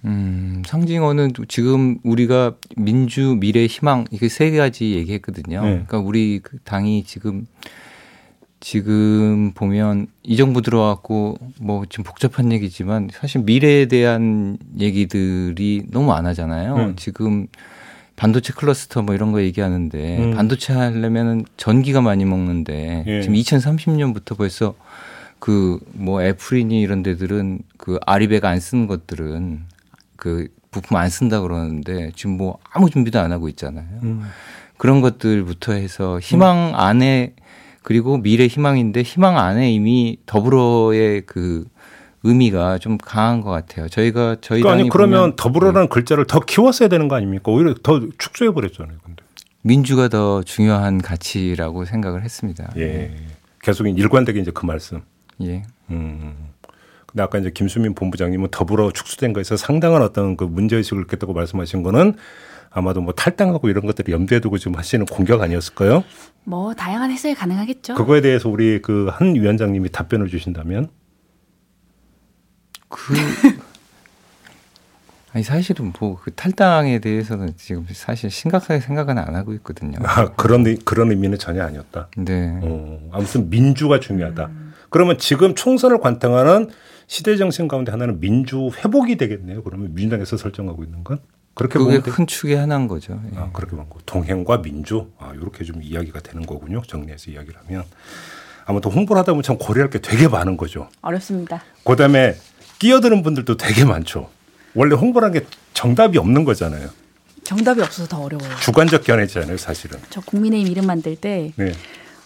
음, 0.04 0.64
상징어는 0.66 1.32
지금 1.48 1.98
우리가 2.04 2.56
민주, 2.76 3.38
미래, 3.40 3.66
희망 3.66 4.06
이게 4.12 4.28
세 4.28 4.52
가지 4.52 4.92
얘기했거든요. 4.96 5.62
네. 5.62 5.70
그러니까 5.70 6.00
우리 6.00 6.40
그 6.44 6.58
당이 6.60 7.06
지금 7.06 7.48
지금 8.60 9.54
보면 9.54 10.08
이 10.24 10.36
정부 10.36 10.62
들어왔고 10.62 11.38
뭐 11.62 11.86
지금 11.90 12.04
복잡한 12.04 12.52
얘기지만 12.52 13.10
사실 13.14 13.42
미래에 13.42 13.86
대한 13.86 14.58
얘기들이 14.78 15.84
너무 15.92 16.12
안 16.12 16.26
하잖아요. 16.26 16.76
음. 16.76 16.96
지금 16.98 17.48
반도체 18.18 18.52
클러스터 18.52 19.04
뭐 19.04 19.16
이런 19.16 19.32
거 19.32 19.42
얘기하는데 19.42 20.18
음. 20.18 20.36
반도체 20.36 20.74
하려면은 20.74 21.46
전기가 21.56 22.02
많이 22.02 22.26
먹는데 22.26 23.06
예. 23.08 23.22
지금 23.22 23.36
2030년부터 23.36 24.38
벌써 24.38 24.76
그 25.40 25.80
뭐 25.94 26.24
애플이니 26.24 26.82
이런 26.82 27.04
데들은 27.04 27.60
그 27.78 28.00
아리백 28.06 28.46
안 28.46 28.60
쓰는 28.60 28.88
것들은 28.88 29.62
그 30.16 30.48
부품 30.72 30.98
안 30.98 31.10
쓴다 31.10 31.42
그러는데 31.42 32.12
지금 32.16 32.38
뭐 32.38 32.58
아무 32.72 32.90
준비도 32.90 33.20
안 33.20 33.32
하고 33.32 33.50
있잖아요. 33.50 33.86
음. 34.04 34.24
그런 34.78 35.02
것들부터 35.02 35.74
해서 35.74 36.20
희망 36.20 36.74
안에 36.76 37.34
그리고 37.84 38.18
미래 38.18 38.48
희망인데 38.48 39.02
희망 39.04 39.38
안에 39.38 39.72
이미 39.72 40.18
더불어의 40.26 41.24
그 41.26 41.66
의미가 42.24 42.78
좀 42.80 42.98
강한 42.98 43.42
것 43.42 43.50
같아요. 43.50 43.88
저희가 43.88 44.38
저희 44.42 44.62
그러니까 44.62 44.82
아니 44.82 44.90
그러면 44.90 45.18
보면 45.20 45.30
네. 45.32 45.36
더불어라는 45.38 45.90
글자를 45.90 46.26
더 46.26 46.40
키웠어야 46.40 46.90
되는 46.90 47.08
거 47.08 47.16
아닙니까? 47.16 47.52
오히려 47.52 47.74
더 47.82 48.02
축소해 48.18 48.52
버렸잖아요. 48.52 48.98
근데 49.04 49.24
민주가 49.62 50.08
더 50.08 50.44
중요한 50.44 51.02
가치라고 51.02 51.86
생각을 51.86 52.24
했습니다. 52.24 52.72
예, 52.78 53.16
계속 53.62 53.88
일관되게 53.88 54.40
이제 54.40 54.52
그 54.52 54.66
말씀. 54.66 55.02
예. 55.42 55.64
음. 55.92 56.36
근데 57.08 57.24
아까 57.24 57.38
이제 57.40 57.50
김수민 57.52 57.96
본부장님은 57.96 58.50
더불어 58.52 58.92
축소된 58.92 59.34
거에서 59.34 59.58
상당한 59.58 60.02
어떤 60.04 60.38
그 60.38 60.44
문제의식을 60.44 61.04
갖겠다고 61.06 61.34
말씀하신 61.34 61.82
거는 61.82 62.14
아마도 62.72 63.02
뭐 63.02 63.14
탈당하고 63.14 63.68
이런 63.70 63.86
것들을 63.88 64.14
염두에 64.14 64.40
두고 64.40 64.60
지금 64.60 64.76
하시는 64.78 65.04
공격 65.08 65.42
아니었을까요? 65.42 66.04
뭐 66.44 66.76
다양한 66.76 67.10
해석이 67.10 67.34
가능하겠죠. 67.36 67.96
그거에 67.96 68.22
대해서 68.22 68.48
우리 68.50 68.80
그 68.82 69.10
한 69.12 69.34
위원장님이 69.34 69.90
답변을 69.90 70.28
주신다면 70.28 70.90
그 72.90 73.14
아니 75.34 75.44
사실은 75.44 75.94
뭐 76.00 76.20
그 76.24 76.32
탈당에 76.34 77.00
대해서는 77.00 77.54
지금 77.58 77.86
사실 77.92 78.30
심각하게 78.32 78.80
생각은 78.82 79.18
안 79.18 79.36
하고 79.36 79.54
있거든요. 79.56 79.98
아, 80.04 80.32
그런 80.34 80.66
의- 80.66 80.78
그런 80.86 81.12
의미는 81.12 81.38
전혀 81.38 81.64
아니었다. 81.64 82.10
네. 82.18 82.60
어, 82.62 83.10
아무튼 83.12 83.50
민주가 83.50 84.00
중요하다. 84.00 84.50
그러면 84.90 85.18
지금 85.18 85.56
총선을 85.56 86.00
관통하는 86.00 86.70
시대 87.08 87.38
정신 87.38 87.68
가운데 87.68 87.92
하나는 87.92 88.20
민주 88.20 88.70
회복이 88.78 89.18
되겠네요. 89.18 89.64
그러면 89.64 89.94
민주당에서 89.94 90.38
설정하고 90.38 90.84
있는 90.84 91.04
건 91.04 91.20
그렇게 91.56 91.80
그게. 91.80 92.00
큰 92.00 92.28
축의 92.28 92.56
하나인 92.56 92.88
거죠. 92.88 93.20
예. 93.34 93.38
아, 93.38 93.50
그렇게 93.52 93.76
보고 93.76 94.00
동행과 94.06 94.62
민주 94.62 95.08
아, 95.18 95.34
이렇게 95.36 95.64
좀 95.64 95.82
이야기가 95.82 96.20
되는 96.22 96.46
거군요. 96.46 96.82
정리해서 96.88 97.32
이야기를 97.32 97.60
하면 97.66 97.84
아무튼 98.66 98.92
홍보를 98.92 99.20
하다 99.22 99.32
보면 99.34 99.44
참 99.44 99.58
고려할 99.58 99.90
게 99.90 100.00
되게 100.00 100.28
많은 100.28 100.56
거죠. 100.56 100.88
어렵습니다. 101.02 101.64
그다음에 101.84 102.36
끼어드는 102.78 103.24
분들도 103.24 103.58
되게 103.58 103.84
많죠. 103.84 104.30
원래 104.76 104.96
홍보라는 104.96 105.40
게 105.40 105.46
정답이 105.74 106.18
없는 106.20 106.46
거잖아요. 106.46 106.90
정답이 107.44 107.82
없어서 107.82 108.08
더 108.08 108.22
어려워요. 108.22 108.56
주관적 108.62 109.04
견해잖아요, 109.04 109.58
사실은. 109.58 110.00
저 110.12 110.22
국민의힘 110.22 110.72
이름 110.72 110.86
만들 110.86 111.16
때 111.16 111.52
네. 111.56 111.72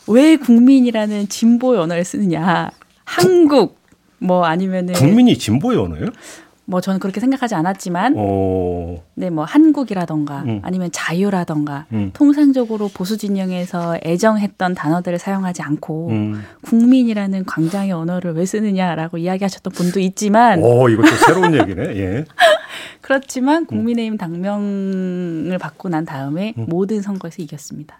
왜 0.08 0.36
국민이라는 0.36 1.30
진보의 1.30 1.80
언어를 1.80 2.04
쓰느냐. 2.04 2.70
한국 3.06 3.78
뭐 4.20 4.46
아니면은 4.46 4.94
국민이 4.94 5.38
진보의 5.38 5.78
언어예요? 5.78 6.08
뭐 6.66 6.80
저는 6.80 7.00
그렇게 7.00 7.20
생각하지 7.20 7.56
않았지만 7.56 8.16
어, 8.18 9.04
네, 9.16 9.30
뭐 9.30 9.44
한국이라던가 9.44 10.44
음. 10.44 10.60
아니면 10.64 10.90
자유라던가 10.94 11.88
음. 11.92 12.12
통상적으로 12.14 12.88
보수 12.88 13.18
진영에서 13.18 13.98
애정했던 14.02 14.74
단어들을 14.74 15.20
사용하지 15.20 15.62
않고 15.62 16.10
음. 16.12 16.44
국민이라는 16.62 17.44
광장의 17.46 17.92
언어를 17.92 18.34
왜 18.36 18.46
쓰느냐라고 18.46 19.18
이야기하셨던 19.18 19.74
분도 19.74 20.00
있지만 20.00 20.64
어, 20.64 20.88
이것도 20.88 21.08
새로운 21.28 21.54
얘기네. 21.54 21.84
예. 21.98 22.26
그렇지만 23.02 23.66
국민의힘 23.66 24.18
당명을 24.18 25.58
받고 25.60 25.90
난 25.90 26.06
다음에 26.06 26.54
음. 26.58 26.66
모든 26.70 27.02
선거에서 27.02 27.42
이겼습니다. 27.42 28.00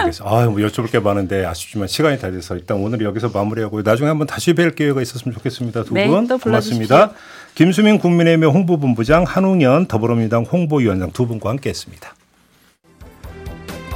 알겠습니다. 0.00 0.36
아, 0.36 0.46
뭐 0.46 0.56
여쭤볼 0.56 0.90
게 0.90 0.98
많은데 0.98 1.44
아쉽지만 1.44 1.88
시간이 1.88 2.18
다 2.18 2.30
돼서 2.30 2.54
일단 2.54 2.78
오늘 2.78 3.00
여기서 3.02 3.30
마무리하고 3.32 3.82
나중에 3.82 4.08
한번 4.08 4.26
다시 4.26 4.52
뵐 4.52 4.74
기회가 4.74 5.00
있었으면 5.02 5.34
좋겠습니다. 5.34 5.84
두 5.84 5.94
네, 5.94 6.06
분또 6.06 6.38
불러주십시오. 6.38 6.88
고맙습니다. 6.88 7.18
김수민 7.54 7.98
국민의힘 7.98 8.48
홍보본부장 8.48 9.24
한웅현 9.24 9.86
더불어민주당 9.86 10.44
홍보위원장 10.44 11.12
두 11.12 11.26
분과 11.26 11.50
함께했습니다. 11.50 12.14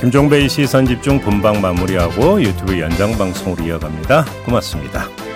김종배의 0.01 0.49
시선 0.49 0.87
집중 0.87 1.21
본방 1.21 1.61
마무리하고 1.61 2.41
유튜브 2.41 2.79
연장 2.79 3.19
방송으로 3.19 3.65
이어갑니다. 3.65 4.25
고맙습니다. 4.45 5.28